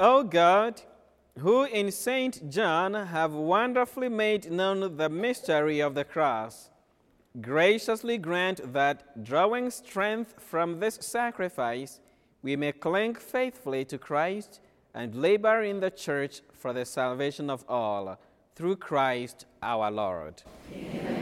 O 0.00 0.22
God, 0.22 0.80
who 1.40 1.64
in 1.64 1.92
St. 1.92 2.48
John 2.48 2.94
have 2.94 3.34
wonderfully 3.34 4.08
made 4.08 4.50
known 4.50 4.96
the 4.96 5.10
mystery 5.10 5.80
of 5.80 5.94
the 5.94 6.04
cross, 6.04 6.70
graciously 7.38 8.16
grant 8.16 8.72
that, 8.72 9.22
drawing 9.22 9.68
strength 9.68 10.36
from 10.38 10.80
this 10.80 10.94
sacrifice, 11.02 12.00
we 12.42 12.56
may 12.56 12.72
cling 12.72 13.14
faithfully 13.14 13.84
to 13.84 13.98
Christ 13.98 14.60
and 14.94 15.14
labor 15.14 15.64
in 15.64 15.80
the 15.80 15.90
church 15.90 16.40
for 16.54 16.72
the 16.72 16.86
salvation 16.86 17.50
of 17.50 17.62
all, 17.68 18.18
through 18.54 18.76
Christ 18.76 19.44
our 19.62 19.90
Lord. 19.90 20.42
Amen. 20.72 21.15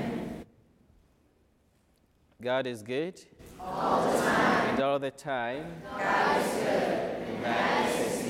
God 2.45 2.67
is 2.67 2.83
good. 2.83 3.19
All 3.59 4.13
the 4.13 4.19
time. 4.19 4.69
And 4.69 4.81
all 4.83 4.99
the 4.99 5.11
time. 5.11 5.65
God 5.99 6.45
is 6.45 6.53
good. 6.53 6.67
And 6.67 7.45
that 7.45 8.01
is 8.01 8.25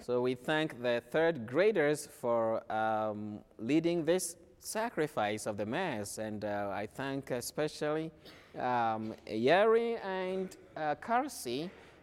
so 0.00 0.22
we 0.22 0.34
thank 0.34 0.82
the 0.82 1.02
third 1.10 1.46
graders 1.46 2.08
for 2.20 2.70
um, 2.72 3.40
leading 3.58 4.06
this 4.06 4.36
sacrifice 4.58 5.44
of 5.44 5.58
the 5.58 5.66
Mass. 5.66 6.16
And 6.16 6.46
uh, 6.46 6.70
I 6.72 6.86
thank 6.94 7.30
especially 7.30 8.10
um, 8.58 9.14
Yeri 9.26 9.96
and 9.96 10.56
uh, 10.74 10.94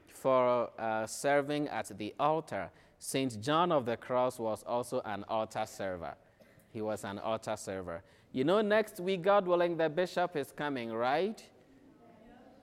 for 0.08 0.70
uh, 0.78 1.08
serving 1.08 1.68
at 1.70 1.97
the 1.97 2.14
altar. 2.20 2.70
St. 2.99 3.41
John 3.41 3.72
of 3.72 3.88
the 3.88 3.97
Cross 3.97 4.38
was 4.38 4.64
also 4.68 5.02
an 5.06 5.26
altar 5.28 5.66
server. 5.66 6.14
He 6.72 6.82
was 6.82 7.04
an 7.04 7.18
altar 7.18 7.56
server. 7.58 8.04
You 8.34 8.43
know, 8.45 8.61
next 8.61 8.99
week, 8.99 9.23
God 9.23 9.45
willing, 9.45 9.75
the 9.77 9.89
bishop 9.89 10.36
is 10.38 10.51
coming, 10.51 10.91
right? 10.91 11.43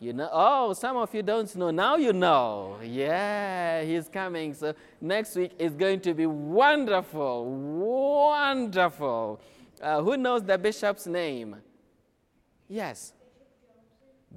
You 0.00 0.12
know, 0.12 0.28
oh, 0.32 0.72
some 0.74 0.96
of 0.96 1.12
you 1.12 1.22
don't 1.22 1.54
know. 1.56 1.70
Now 1.70 1.96
you 1.96 2.12
know. 2.12 2.78
Yeah, 2.82 3.82
he's 3.82 4.08
coming. 4.08 4.54
So 4.54 4.74
next 5.00 5.34
week 5.34 5.52
is 5.58 5.74
going 5.74 6.00
to 6.00 6.14
be 6.14 6.26
wonderful. 6.26 7.46
Wonderful. 7.46 9.40
Uh, 9.82 10.00
who 10.00 10.16
knows 10.16 10.44
the 10.44 10.56
bishop's 10.56 11.06
name? 11.06 11.56
Yes. 12.68 13.12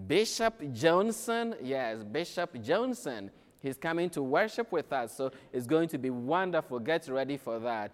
Bishop 0.08 0.62
Joensen. 0.62 1.56
Yes, 1.62 2.04
Bishop 2.04 2.56
Joensen. 2.56 3.30
He's 3.60 3.78
coming 3.78 4.10
to 4.12 4.24
worship 4.24 4.72
with 4.72 4.92
us. 4.92 5.16
So 5.16 5.32
it's 5.54 5.68
going 5.68 5.90
to 5.90 6.00
be 6.00 6.10
wonderful. 6.10 6.80
Get 6.80 7.08
ready 7.08 7.38
for 7.38 7.60
that. 7.60 7.92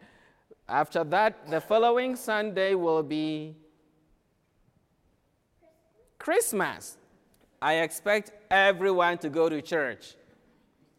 After 0.69 1.03
that, 1.05 1.49
the 1.49 1.61
following 1.61 2.15
Sunday 2.15 2.75
will 2.75 3.03
be 3.03 3.55
Christmas. 6.19 6.97
I 7.61 7.75
expect 7.75 8.31
everyone 8.51 9.17
to 9.19 9.29
go 9.29 9.47
to 9.47 9.61
church. 9.61 10.15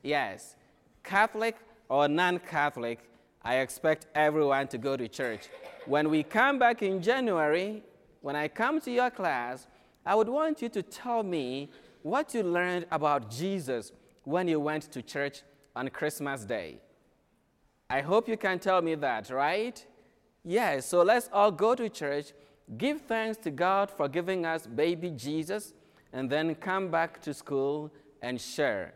Yes, 0.03 0.57
Catholic 1.05 1.57
or 1.89 2.09
non 2.09 2.39
Catholic, 2.39 3.01
I 3.43 3.57
expect 3.57 4.07
everyone 4.15 4.69
to 4.69 4.79
go 4.79 4.97
to 4.97 5.07
church. 5.07 5.49
When 5.87 6.09
we 6.09 6.23
come 6.23 6.59
back 6.59 6.83
in 6.83 7.03
January, 7.03 7.83
when 8.23 8.37
I 8.37 8.49
come 8.49 8.81
to 8.81 8.91
your 8.91 9.11
class, 9.11 9.67
I 10.05 10.15
would 10.15 10.29
want 10.29 10.63
you 10.63 10.71
to 10.71 10.83
tell 10.83 11.23
me 11.23 11.71
what 12.03 12.33
you 12.33 12.43
learned 12.43 12.87
about 12.91 13.31
Jesus 13.31 13.93
when 14.25 14.49
you 14.49 14.61
went 14.61 14.85
to 14.93 15.03
church 15.03 15.43
on 15.77 15.89
Christmas 15.89 16.45
Day. 16.45 16.81
I 17.91 18.03
hope 18.03 18.29
you 18.29 18.37
can 18.37 18.59
tell 18.59 18.83
me 18.83 18.95
that, 18.97 19.31
right? 19.31 19.85
Yes, 20.45 20.87
so 20.87 21.03
let's 21.03 21.31
all 21.33 21.51
go 21.51 21.75
to 21.75 21.89
church, 21.89 22.33
give 22.77 23.01
thanks 23.03 23.39
to 23.39 23.51
God 23.51 23.91
for 23.91 24.09
giving 24.09 24.45
us 24.45 24.67
baby 24.67 25.11
Jesus 25.11 25.73
and 26.13 26.29
then 26.29 26.55
come 26.55 26.91
back 26.91 27.21
to 27.23 27.33
school 27.33 27.91
and 28.21 28.39
share. 28.39 28.93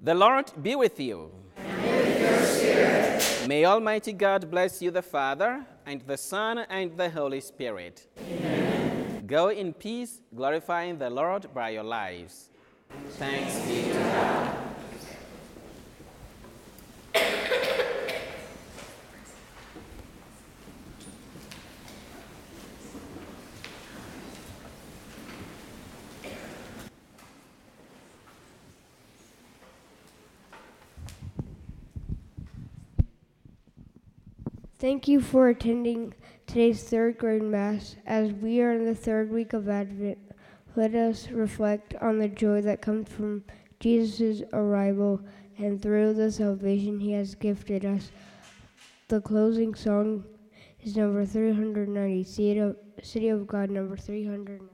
The 0.00 0.14
Lord 0.14 0.52
be 0.60 0.76
with 0.76 1.00
you. 1.00 1.30
With 1.56 3.48
May 3.48 3.64
Almighty 3.64 4.12
God 4.12 4.50
bless 4.50 4.82
you, 4.82 4.90
the 4.90 5.02
Father, 5.02 5.64
and 5.86 6.02
the 6.02 6.18
Son, 6.18 6.58
and 6.58 6.96
the 6.96 7.08
Holy 7.08 7.40
Spirit. 7.40 8.06
Amen. 8.18 9.26
Go 9.26 9.48
in 9.48 9.72
peace, 9.72 10.20
glorifying 10.34 10.98
the 10.98 11.08
Lord 11.08 11.52
by 11.54 11.70
your 11.70 11.84
lives. 11.84 12.50
Thanks 13.18 13.58
be 13.66 13.84
to 13.84 13.92
God. 13.94 14.63
Thank 34.84 35.08
you 35.08 35.22
for 35.22 35.48
attending 35.48 36.12
today's 36.46 36.84
third 36.84 37.16
grade 37.16 37.40
Mass. 37.42 37.96
As 38.04 38.34
we 38.34 38.60
are 38.60 38.72
in 38.72 38.84
the 38.84 38.94
third 38.94 39.30
week 39.30 39.54
of 39.54 39.66
Advent, 39.66 40.18
let 40.76 40.94
us 40.94 41.30
reflect 41.30 41.94
on 42.02 42.18
the 42.18 42.28
joy 42.28 42.60
that 42.60 42.82
comes 42.82 43.08
from 43.08 43.44
Jesus' 43.80 44.42
arrival 44.52 45.22
and 45.56 45.80
through 45.80 46.12
the 46.12 46.30
salvation 46.30 47.00
he 47.00 47.12
has 47.12 47.34
gifted 47.34 47.86
us. 47.86 48.10
The 49.08 49.22
closing 49.22 49.74
song 49.74 50.24
is 50.82 50.98
number 50.98 51.24
390, 51.24 52.22
City 52.22 52.58
of, 52.58 52.76
City 53.02 53.30
of 53.30 53.46
God, 53.46 53.70
number 53.70 53.96
390. 53.96 54.73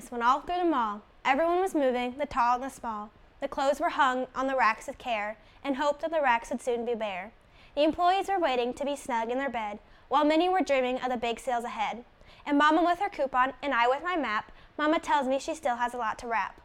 Christmas 0.00 0.12
when 0.12 0.22
all 0.26 0.40
through 0.40 0.56
the 0.56 0.64
mall 0.64 1.02
everyone 1.26 1.60
was 1.60 1.74
moving, 1.74 2.14
the 2.16 2.24
tall 2.24 2.54
and 2.54 2.64
the 2.64 2.70
small. 2.70 3.10
The 3.42 3.48
clothes 3.48 3.80
were 3.80 3.90
hung 3.90 4.28
on 4.34 4.46
the 4.46 4.56
racks 4.56 4.86
with 4.86 4.96
care, 4.96 5.36
and 5.62 5.76
hoped 5.76 6.00
that 6.00 6.10
the 6.10 6.22
racks 6.22 6.48
would 6.48 6.62
soon 6.62 6.86
be 6.86 6.94
bare. 6.94 7.32
The 7.74 7.84
employees 7.84 8.28
were 8.28 8.38
waiting 8.38 8.72
to 8.74 8.84
be 8.86 8.96
snug 8.96 9.30
in 9.30 9.36
their 9.36 9.50
bed, 9.50 9.78
while 10.08 10.24
many 10.24 10.48
were 10.48 10.62
dreaming 10.62 10.96
of 11.02 11.10
the 11.10 11.18
big 11.18 11.38
sales 11.38 11.64
ahead. 11.64 12.04
And 12.46 12.56
Mama 12.56 12.82
with 12.82 12.98
her 13.00 13.10
coupon, 13.10 13.52
and 13.62 13.74
I 13.74 13.88
with 13.88 14.02
my 14.02 14.16
map, 14.16 14.50
Mama 14.78 15.00
tells 15.00 15.28
me 15.28 15.38
she 15.38 15.54
still 15.54 15.76
has 15.76 15.92
a 15.92 15.98
lot 15.98 16.18
to 16.20 16.26
wrap. 16.26 16.62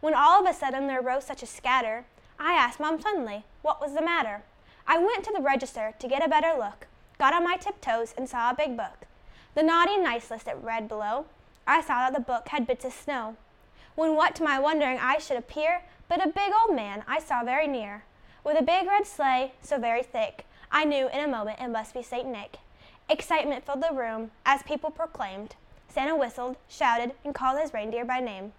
When 0.00 0.12
all 0.12 0.42
of 0.42 0.46
a 0.46 0.52
sudden 0.52 0.86
there 0.86 1.00
rose 1.00 1.24
such 1.24 1.42
a 1.42 1.46
scatter, 1.46 2.04
I 2.38 2.52
asked 2.52 2.80
Mom 2.80 3.00
suddenly, 3.00 3.44
what 3.62 3.80
was 3.80 3.94
the 3.94 4.02
matter? 4.02 4.42
I 4.86 4.98
went 4.98 5.24
to 5.24 5.32
the 5.34 5.40
register 5.40 5.94
to 5.98 6.08
get 6.08 6.24
a 6.24 6.28
better 6.28 6.52
look, 6.58 6.86
got 7.18 7.32
on 7.32 7.44
my 7.44 7.56
tiptoes 7.56 8.12
and 8.18 8.28
saw 8.28 8.50
a 8.50 8.54
big 8.54 8.76
book. 8.76 9.06
The 9.54 9.62
naughty 9.62 9.96
nice 9.96 10.30
list 10.30 10.48
it 10.48 10.58
read 10.60 10.86
below, 10.86 11.24
I 11.66 11.80
saw 11.80 12.10
that 12.10 12.14
the 12.14 12.20
book 12.20 12.48
had 12.48 12.66
bits 12.66 12.84
of 12.84 12.92
snow. 12.92 13.36
When 13.94 14.14
what 14.14 14.34
to 14.36 14.42
my 14.42 14.58
wondering 14.58 14.98
eyes 14.98 15.26
should 15.26 15.36
appear 15.36 15.82
but 16.08 16.24
a 16.24 16.28
big 16.28 16.52
old 16.52 16.76
man 16.76 17.02
I 17.06 17.18
saw 17.18 17.42
very 17.42 17.66
near, 17.66 18.04
with 18.44 18.58
a 18.58 18.62
big 18.62 18.86
red 18.86 19.06
sleigh 19.06 19.52
so 19.62 19.78
very 19.78 20.02
thick, 20.02 20.44
I 20.70 20.84
knew 20.84 21.08
in 21.08 21.20
a 21.20 21.28
moment 21.28 21.60
it 21.60 21.68
must 21.68 21.94
be 21.94 22.02
St. 22.02 22.26
Nick. 22.26 22.58
Excitement 23.08 23.64
filled 23.64 23.82
the 23.82 23.94
room 23.94 24.30
as 24.44 24.62
people 24.62 24.90
proclaimed. 24.90 25.56
Santa 25.88 26.16
whistled, 26.16 26.56
shouted, 26.68 27.12
and 27.24 27.34
called 27.34 27.60
his 27.60 27.72
reindeer 27.72 28.04
by 28.04 28.20
name. 28.20 28.52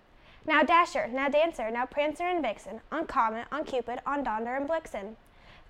Now 0.46 0.64
Dasher, 0.64 1.08
now 1.08 1.30
Dancer, 1.30 1.70
now 1.70 1.86
Prancer 1.86 2.24
and 2.24 2.42
Vixen, 2.42 2.82
on 2.92 3.08
Comet, 3.08 3.48
on 3.52 3.66
Cupid, 3.66 4.00
on 4.06 4.24
Donder 4.24 4.56
and 4.56 4.70
Blixen. 4.70 5.16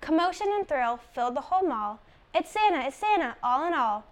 Commotion 0.00 0.48
and 0.50 0.68
thrill 0.68 1.00
filled 1.14 1.34
the 1.34 1.40
whole 1.42 1.66
mall. 1.66 1.98
It's 2.34 2.50
Santa, 2.50 2.86
it's 2.86 2.96
Santa, 2.96 3.36
all 3.42 3.66
in 3.66 3.74
all. 3.74 4.04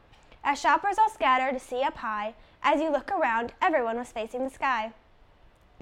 As 0.43 0.61
shoppers 0.61 0.97
all 0.99 1.11
scattered 1.11 1.53
to 1.53 1.65
see 1.65 1.83
up 1.83 1.99
high, 1.99 2.35
as 2.65 2.81
you 2.81 2.91
look 2.91 3.13
around, 3.13 3.53
everyone 3.63 3.97
was 3.97 4.11
facing 4.11 4.43
the 4.43 4.51
sky. 4.51 4.93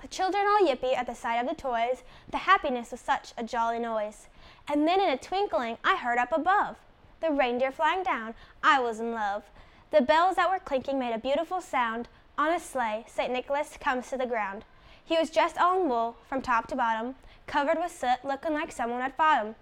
The 0.00 0.08
children 0.08 0.44
all 0.44 0.66
yippy 0.66 0.94
at 0.94 1.06
the 1.06 1.14
sight 1.14 1.38
of 1.38 1.48
the 1.48 1.54
toys. 1.54 2.02
The 2.30 2.38
happiness 2.38 2.90
was 2.90 3.00
such 3.00 3.32
a 3.38 3.44
jolly 3.44 3.78
noise. 3.78 4.28
And 4.68 4.86
then 4.86 5.00
in 5.00 5.08
a 5.08 5.16
twinkling 5.16 5.78
I 5.84 5.96
heard 5.96 6.18
up 6.18 6.32
above 6.32 6.76
the 7.22 7.30
reindeer 7.30 7.70
flying 7.70 8.02
down. 8.02 8.34
I 8.62 8.80
was 8.80 9.00
in 9.00 9.12
love. 9.12 9.44
The 9.92 10.02
bells 10.02 10.36
that 10.36 10.50
were 10.50 10.58
clinking 10.58 10.98
made 10.98 11.14
a 11.14 11.18
beautiful 11.18 11.60
sound. 11.60 12.08
On 12.36 12.52
a 12.52 12.58
sleigh, 12.58 13.04
St. 13.06 13.32
Nicholas 13.32 13.78
comes 13.80 14.10
to 14.10 14.18
the 14.18 14.26
ground. 14.26 14.64
He 15.04 15.16
was 15.16 15.30
dressed 15.30 15.58
all 15.58 15.80
in 15.80 15.88
wool, 15.88 16.16
from 16.28 16.42
top 16.42 16.66
to 16.68 16.76
bottom, 16.76 17.14
covered 17.46 17.78
with 17.78 17.96
soot, 17.96 18.24
looking 18.24 18.54
like 18.54 18.72
someone 18.72 19.00
had 19.00 19.14
fought 19.14 19.44
him. 19.44 19.54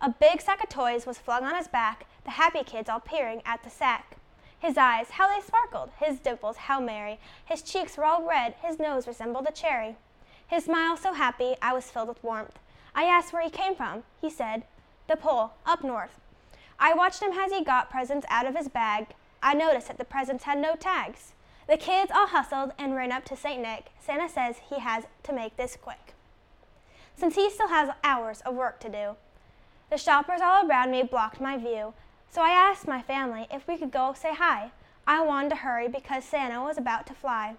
A 0.00 0.10
big 0.10 0.40
sack 0.40 0.62
of 0.62 0.68
toys 0.68 1.06
was 1.06 1.18
flung 1.18 1.44
on 1.44 1.54
his 1.54 1.68
back, 1.68 2.06
the 2.24 2.30
happy 2.32 2.62
kids 2.64 2.88
all 2.88 3.00
peering 3.00 3.42
at 3.44 3.62
the 3.62 3.70
sack. 3.70 4.16
His 4.62 4.78
eyes, 4.78 5.10
how 5.10 5.26
they 5.26 5.44
sparkled, 5.44 5.90
his 5.98 6.20
dimples, 6.20 6.56
how 6.56 6.78
merry. 6.78 7.18
His 7.44 7.62
cheeks 7.62 7.96
were 7.96 8.04
all 8.04 8.22
red, 8.22 8.54
his 8.62 8.78
nose 8.78 9.08
resembled 9.08 9.46
a 9.48 9.52
cherry. 9.52 9.96
His 10.46 10.66
smile 10.66 10.96
so 10.96 11.14
happy, 11.14 11.56
I 11.60 11.72
was 11.72 11.90
filled 11.90 12.06
with 12.06 12.22
warmth. 12.22 12.60
I 12.94 13.02
asked 13.02 13.32
where 13.32 13.42
he 13.42 13.50
came 13.50 13.74
from. 13.74 14.04
He 14.20 14.30
said, 14.30 14.62
The 15.08 15.16
pole, 15.16 15.54
up 15.66 15.82
north. 15.82 16.20
I 16.78 16.94
watched 16.94 17.20
him 17.20 17.32
as 17.32 17.50
he 17.50 17.64
got 17.64 17.90
presents 17.90 18.24
out 18.30 18.46
of 18.46 18.54
his 18.54 18.68
bag. 18.68 19.08
I 19.42 19.52
noticed 19.52 19.88
that 19.88 19.98
the 19.98 20.04
presents 20.04 20.44
had 20.44 20.58
no 20.58 20.76
tags. 20.76 21.32
The 21.68 21.76
kids 21.76 22.12
all 22.14 22.28
hustled 22.28 22.70
and 22.78 22.94
ran 22.94 23.10
up 23.10 23.24
to 23.26 23.36
St. 23.36 23.60
Nick. 23.60 23.86
Santa 24.00 24.28
says 24.28 24.56
he 24.70 24.78
has 24.78 25.06
to 25.24 25.32
make 25.32 25.56
this 25.56 25.76
quick, 25.76 26.14
since 27.16 27.34
he 27.34 27.50
still 27.50 27.68
has 27.68 27.90
hours 28.04 28.42
of 28.42 28.54
work 28.54 28.78
to 28.80 28.88
do. 28.88 29.16
The 29.90 29.98
shoppers 29.98 30.40
all 30.40 30.68
around 30.68 30.92
me 30.92 31.02
blocked 31.02 31.40
my 31.40 31.56
view. 31.56 31.94
So 32.32 32.40
I 32.40 32.48
asked 32.48 32.88
my 32.88 33.02
family 33.02 33.46
if 33.52 33.68
we 33.68 33.76
could 33.76 33.90
go 33.90 34.14
say 34.18 34.34
hi. 34.34 34.70
I 35.06 35.20
wanted 35.20 35.50
to 35.50 35.56
hurry 35.56 35.86
because 35.86 36.24
Santa 36.24 36.62
was 36.62 36.78
about 36.78 37.06
to 37.08 37.12
fly. 37.12 37.56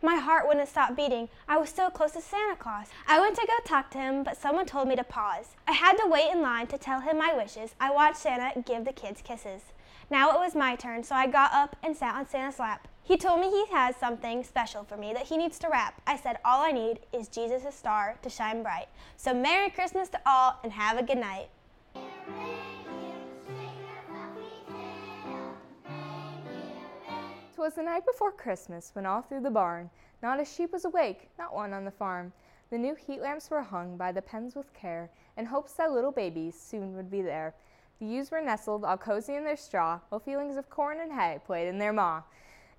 My 0.00 0.14
heart 0.14 0.46
wouldn't 0.46 0.68
stop 0.68 0.94
beating. 0.94 1.28
I 1.48 1.56
was 1.56 1.70
so 1.70 1.90
close 1.90 2.12
to 2.12 2.20
Santa 2.20 2.54
Claus. 2.54 2.86
I 3.08 3.18
went 3.18 3.34
to 3.34 3.44
go 3.44 3.54
talk 3.64 3.90
to 3.90 3.98
him, 3.98 4.22
but 4.22 4.36
someone 4.36 4.66
told 4.66 4.86
me 4.86 4.94
to 4.94 5.02
pause. 5.02 5.56
I 5.66 5.72
had 5.72 5.96
to 5.96 6.06
wait 6.06 6.30
in 6.30 6.42
line 6.42 6.68
to 6.68 6.78
tell 6.78 7.00
him 7.00 7.18
my 7.18 7.34
wishes. 7.34 7.74
I 7.80 7.90
watched 7.90 8.18
Santa 8.18 8.62
give 8.62 8.84
the 8.84 8.92
kids 8.92 9.20
kisses. 9.20 9.62
Now 10.08 10.30
it 10.30 10.38
was 10.38 10.54
my 10.54 10.76
turn, 10.76 11.02
so 11.02 11.16
I 11.16 11.26
got 11.26 11.52
up 11.52 11.74
and 11.82 11.96
sat 11.96 12.14
on 12.14 12.28
Santa's 12.28 12.60
lap. 12.60 12.86
He 13.02 13.16
told 13.16 13.40
me 13.40 13.50
he 13.50 13.66
has 13.72 13.96
something 13.96 14.44
special 14.44 14.84
for 14.84 14.96
me 14.96 15.12
that 15.12 15.26
he 15.26 15.36
needs 15.36 15.58
to 15.58 15.68
wrap. 15.68 16.00
I 16.06 16.16
said 16.16 16.38
all 16.44 16.62
I 16.62 16.70
need 16.70 17.00
is 17.12 17.26
Jesus' 17.26 17.74
star 17.74 18.14
to 18.22 18.30
shine 18.30 18.62
bright. 18.62 18.86
So 19.16 19.34
Merry 19.34 19.70
Christmas 19.70 20.08
to 20.10 20.20
all 20.24 20.60
and 20.62 20.72
have 20.72 20.98
a 20.98 21.02
good 21.02 21.18
night. 21.18 21.48
Was 27.58 27.74
the 27.74 27.82
night 27.82 28.04
before 28.06 28.32
Christmas 28.32 28.90
when 28.94 29.06
all 29.06 29.22
through 29.22 29.40
the 29.40 29.50
barn 29.50 29.90
not 30.22 30.40
a 30.40 30.44
sheep 30.44 30.72
was 30.72 30.86
awake, 30.86 31.28
not 31.38 31.54
one 31.54 31.74
on 31.74 31.84
the 31.84 31.90
farm. 31.90 32.32
The 32.70 32.78
new 32.78 32.94
heat 32.94 33.20
lamps 33.20 33.50
were 33.50 33.60
hung 33.60 33.98
by 33.98 34.10
the 34.10 34.22
pens 34.22 34.54
with 34.54 34.72
care, 34.72 35.10
in 35.36 35.44
hopes 35.44 35.74
that 35.74 35.92
little 35.92 36.12
babies 36.12 36.58
soon 36.58 36.96
would 36.96 37.10
be 37.10 37.20
there. 37.20 37.54
The 38.00 38.06
ewes 38.06 38.30
were 38.30 38.40
nestled 38.40 38.84
all 38.84 38.96
cozy 38.96 39.34
in 39.34 39.44
their 39.44 39.56
straw, 39.56 40.00
while 40.08 40.18
feelings 40.20 40.56
of 40.56 40.70
corn 40.70 41.00
and 41.00 41.12
hay 41.12 41.40
played 41.44 41.68
in 41.68 41.78
their 41.78 41.92
maw. 41.92 42.22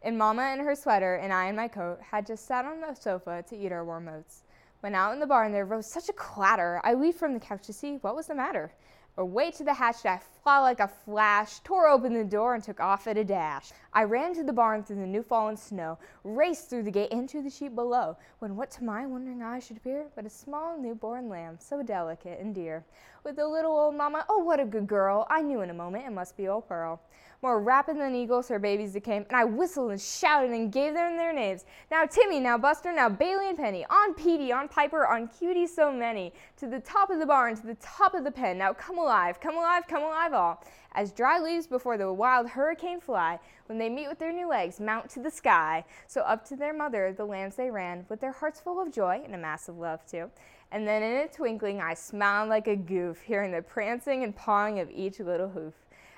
And 0.01 0.17
Mamma 0.17 0.53
in 0.53 0.59
her 0.59 0.75
sweater 0.75 1.15
and 1.15 1.31
I 1.31 1.49
in 1.49 1.55
my 1.55 1.67
coat 1.67 1.99
had 2.01 2.25
just 2.25 2.47
sat 2.47 2.65
on 2.65 2.81
the 2.81 2.95
sofa 2.95 3.43
to 3.47 3.55
eat 3.55 3.71
our 3.71 3.85
warm 3.85 4.07
oats. 4.07 4.41
When 4.79 4.95
out 4.95 5.13
in 5.13 5.19
the 5.19 5.27
barn 5.27 5.51
there 5.51 5.65
rose 5.65 5.85
such 5.85 6.09
a 6.09 6.13
clatter, 6.13 6.81
I 6.83 6.95
leaped 6.95 7.19
from 7.19 7.33
the 7.33 7.39
couch 7.39 7.65
to 7.67 7.73
see 7.73 7.97
what 7.97 8.15
was 8.15 8.27
the 8.27 8.35
matter. 8.35 8.71
Away 9.17 9.49
to 9.51 9.63
the 9.63 9.73
hatch 9.73 10.01
did 10.01 10.09
I 10.09 10.19
fly 10.43 10.59
like 10.59 10.81
a 10.81 10.89
flash, 10.89 11.59
tore 11.59 11.87
open 11.87 12.13
the 12.13 12.25
door, 12.25 12.53
and 12.53 12.61
took 12.61 12.81
off 12.81 13.07
at 13.07 13.17
a 13.17 13.23
dash. 13.23 13.71
I 13.93 14.03
ran 14.03 14.33
to 14.33 14.43
the 14.43 14.51
barn 14.51 14.83
through 14.83 14.97
the 14.97 15.07
new 15.07 15.23
fallen 15.23 15.55
snow, 15.55 15.97
raced 16.25 16.69
through 16.69 16.83
the 16.83 16.91
gate 16.91 17.11
into 17.11 17.41
the 17.41 17.49
sheep 17.49 17.75
below, 17.75 18.17
when 18.39 18.57
what 18.57 18.71
to 18.71 18.83
my 18.83 19.05
wondering 19.05 19.41
eyes 19.41 19.65
should 19.65 19.77
appear 19.77 20.07
but 20.15 20.25
a 20.25 20.29
small 20.29 20.77
newborn 20.77 21.29
lamb, 21.29 21.57
so 21.61 21.81
delicate 21.81 22.41
and 22.41 22.53
dear. 22.53 22.83
With 23.23 23.37
the 23.37 23.47
little 23.47 23.71
old 23.71 23.95
mamma, 23.95 24.25
oh 24.27 24.39
what 24.39 24.59
a 24.59 24.65
good 24.65 24.85
girl! 24.85 25.25
I 25.29 25.41
knew 25.41 25.61
in 25.61 25.69
a 25.69 25.73
moment 25.73 26.05
it 26.05 26.11
must 26.11 26.35
be 26.35 26.49
old 26.49 26.67
Pearl. 26.67 26.99
More 27.45 27.59
rapid 27.59 27.97
than 27.99 28.15
eagles 28.15 28.47
her 28.47 28.57
babies 28.57 28.97
came, 29.03 29.23
and 29.29 29.37
I 29.37 29.45
whistled 29.45 29.91
and 29.91 30.01
shouted 30.01 30.49
and 30.49 30.71
gave 30.71 30.95
them 30.95 31.15
their 31.15 31.31
names. 31.31 31.65
Now 31.91 32.03
Timmy, 32.07 32.39
now 32.39 32.57
Buster, 32.57 32.91
now 32.91 33.07
Bailey 33.07 33.49
and 33.49 33.55
Penny, 33.55 33.85
on 33.87 34.15
Petey, 34.15 34.51
on 34.51 34.67
Piper, 34.67 35.05
on 35.05 35.27
Cutie 35.27 35.67
so 35.67 35.91
many, 35.91 36.33
to 36.57 36.65
the 36.65 36.79
top 36.79 37.11
of 37.11 37.19
the 37.19 37.25
barn, 37.27 37.55
to 37.55 37.67
the 37.67 37.75
top 37.75 38.15
of 38.15 38.23
the 38.23 38.31
pen. 38.31 38.57
Now 38.57 38.73
come 38.73 38.97
alive, 38.97 39.39
come 39.39 39.57
alive, 39.57 39.83
come 39.87 40.01
alive 40.01 40.33
all 40.33 40.63
as 40.95 41.11
dry 41.11 41.39
leaves 41.39 41.67
before 41.67 41.99
the 41.99 42.11
wild 42.11 42.47
hurricane 42.47 42.99
fly, 42.99 43.37
when 43.67 43.77
they 43.77 43.89
meet 43.89 44.07
with 44.07 44.17
their 44.17 44.33
new 44.33 44.49
legs, 44.49 44.79
mount 44.79 45.07
to 45.11 45.19
the 45.19 45.29
sky. 45.29 45.85
So 46.07 46.21
up 46.21 46.47
to 46.47 46.55
their 46.55 46.73
mother 46.73 47.13
the 47.15 47.25
lambs 47.25 47.57
they 47.57 47.69
ran, 47.69 48.07
with 48.09 48.21
their 48.21 48.31
hearts 48.31 48.59
full 48.59 48.81
of 48.81 48.91
joy 48.91 49.21
and 49.23 49.35
a 49.35 49.37
mass 49.37 49.69
of 49.69 49.77
love 49.77 50.03
too. 50.07 50.31
And 50.71 50.87
then 50.87 51.03
in 51.03 51.17
a 51.17 51.27
twinkling 51.27 51.79
I 51.79 51.93
smiled 51.93 52.49
like 52.49 52.67
a 52.67 52.75
goof, 52.75 53.21
hearing 53.21 53.51
the 53.51 53.61
prancing 53.61 54.23
and 54.23 54.35
pawing 54.35 54.79
of 54.79 54.89
each 54.89 55.19
little 55.19 55.49
hoof. 55.49 55.75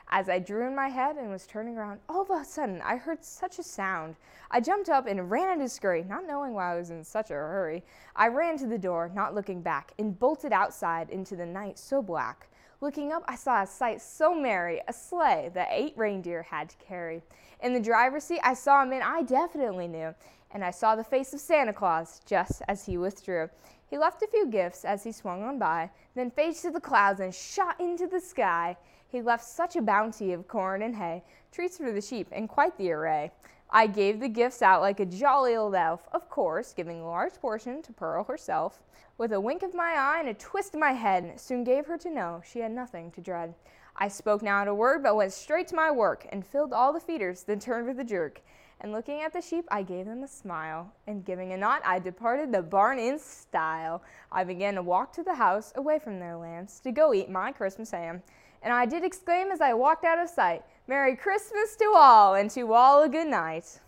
As 0.09 0.29
I 0.29 0.39
drew 0.39 0.65
in 0.65 0.73
my 0.73 0.87
head 0.87 1.17
and 1.17 1.29
was 1.29 1.45
turning 1.45 1.77
around, 1.77 1.99
all 2.07 2.21
of 2.21 2.29
a 2.29 2.45
sudden 2.45 2.81
I 2.81 2.95
heard 2.95 3.25
such 3.25 3.59
a 3.59 3.63
sound. 3.63 4.15
I 4.49 4.61
jumped 4.61 4.87
up 4.87 5.05
and 5.05 5.29
ran 5.29 5.59
at 5.59 5.65
a 5.65 5.67
scurry, 5.67 6.03
not 6.03 6.25
knowing 6.25 6.53
why 6.53 6.71
I 6.71 6.77
was 6.77 6.91
in 6.91 7.03
such 7.03 7.29
a 7.29 7.33
hurry. 7.33 7.83
I 8.15 8.27
ran 8.27 8.57
to 8.59 8.67
the 8.67 8.77
door, 8.77 9.11
not 9.13 9.35
looking 9.35 9.61
back, 9.61 9.91
and 9.99 10.17
bolted 10.17 10.53
outside 10.53 11.09
into 11.09 11.35
the 11.35 11.45
night 11.45 11.77
so 11.77 12.01
black. 12.01 12.47
Looking 12.79 13.11
up, 13.11 13.23
I 13.27 13.35
saw 13.35 13.63
a 13.63 13.67
sight 13.67 14.01
so 14.01 14.33
merry, 14.33 14.81
a 14.87 14.93
sleigh 14.93 15.51
that 15.53 15.69
eight 15.71 15.93
reindeer 15.97 16.43
had 16.43 16.69
to 16.69 16.77
carry. 16.77 17.21
In 17.61 17.73
the 17.73 17.79
driver's 17.79 18.23
seat, 18.23 18.39
I 18.43 18.53
saw 18.53 18.83
a 18.83 18.85
man 18.85 19.01
I 19.01 19.23
definitely 19.23 19.89
knew, 19.89 20.15
and 20.51 20.63
I 20.63 20.71
saw 20.71 20.95
the 20.95 21.03
face 21.03 21.33
of 21.33 21.41
Santa 21.41 21.73
Claus 21.73 22.21
just 22.25 22.61
as 22.69 22.85
he 22.85 22.97
withdrew. 22.97 23.49
He 23.89 23.97
left 23.97 24.21
a 24.21 24.27
few 24.27 24.47
gifts 24.47 24.85
as 24.85 25.03
he 25.03 25.11
swung 25.11 25.43
on 25.43 25.59
by, 25.59 25.89
then 26.13 26.29
faded 26.29 26.61
to 26.61 26.71
the 26.71 26.79
clouds 26.79 27.19
and 27.19 27.33
shot 27.33 27.79
into 27.79 28.05
the 28.07 28.19
sky. 28.19 28.77
He 29.09 29.21
left 29.21 29.45
such 29.45 29.75
a 29.75 29.81
bounty 29.81 30.33
of 30.33 30.47
corn 30.47 30.81
and 30.81 30.95
hay, 30.95 31.23
treats 31.51 31.77
for 31.77 31.91
the 31.91 32.01
sheep, 32.01 32.27
and 32.31 32.49
quite 32.49 32.77
the 32.77 32.91
array. 32.91 33.31
I 33.69 33.87
gave 33.87 34.19
the 34.19 34.29
gifts 34.29 34.61
out 34.61 34.81
like 34.81 34.99
a 34.99 35.05
jolly 35.05 35.55
old 35.55 35.75
elf, 35.75 36.07
of 36.13 36.29
course, 36.29 36.73
giving 36.73 37.01
a 37.01 37.07
large 37.07 37.33
portion 37.35 37.81
to 37.81 37.93
Pearl 37.93 38.23
herself. 38.23 38.81
With 39.17 39.33
a 39.33 39.41
wink 39.41 39.63
of 39.63 39.73
my 39.73 39.93
eye 39.97 40.19
and 40.19 40.29
a 40.29 40.33
twist 40.33 40.73
of 40.73 40.79
my 40.79 40.91
head, 40.91 41.39
soon 41.39 41.63
gave 41.63 41.85
her 41.85 41.97
to 41.97 42.09
know 42.09 42.41
she 42.45 42.59
had 42.59 42.71
nothing 42.71 43.11
to 43.11 43.21
dread. 43.21 43.53
I 43.95 44.09
spoke 44.09 44.43
not 44.43 44.67
a 44.67 44.75
word, 44.75 45.03
but 45.03 45.15
went 45.15 45.33
straight 45.33 45.67
to 45.69 45.75
my 45.75 45.89
work, 45.89 46.27
and 46.31 46.45
filled 46.45 46.71
all 46.71 46.93
the 46.93 46.99
feeders, 46.99 47.43
then 47.43 47.59
turned 47.59 47.87
with 47.87 47.99
a 47.99 48.03
jerk. 48.03 48.41
And 48.79 48.91
looking 48.91 49.21
at 49.21 49.33
the 49.33 49.41
sheep, 49.41 49.65
I 49.69 49.81
gave 49.81 50.05
them 50.05 50.21
a 50.21 50.27
smile, 50.27 50.93
and 51.07 51.25
giving 51.25 51.51
a 51.51 51.57
nod, 51.57 51.81
I 51.83 51.97
departed 51.97 52.51
the 52.51 52.61
barn 52.61 52.99
in 52.99 53.17
style. 53.17 54.03
I 54.31 54.43
began 54.43 54.75
to 54.75 54.83
walk 54.83 55.13
to 55.13 55.23
the 55.23 55.33
house, 55.33 55.73
away 55.75 55.97
from 55.97 56.19
their 56.19 56.37
lambs, 56.37 56.79
to 56.81 56.91
go 56.91 57.13
eat 57.13 57.29
my 57.29 57.51
Christmas 57.51 57.89
ham. 57.89 58.21
And 58.67 58.73
I 58.73 58.85
did 58.85 59.05
exclaim 59.05 59.49
as 59.49 59.61
I 59.61 59.73
walked 59.73 60.03
out 60.03 60.19
of 60.19 60.29
sight, 60.29 60.61
Merry 60.89 61.15
Christmas 61.15 61.77
to 61.77 61.93
all, 61.95 62.35
and 62.35 62.51
to 62.51 62.73
all 62.73 63.01
a 63.01 63.07
good 63.07 63.27
night. 63.29 63.79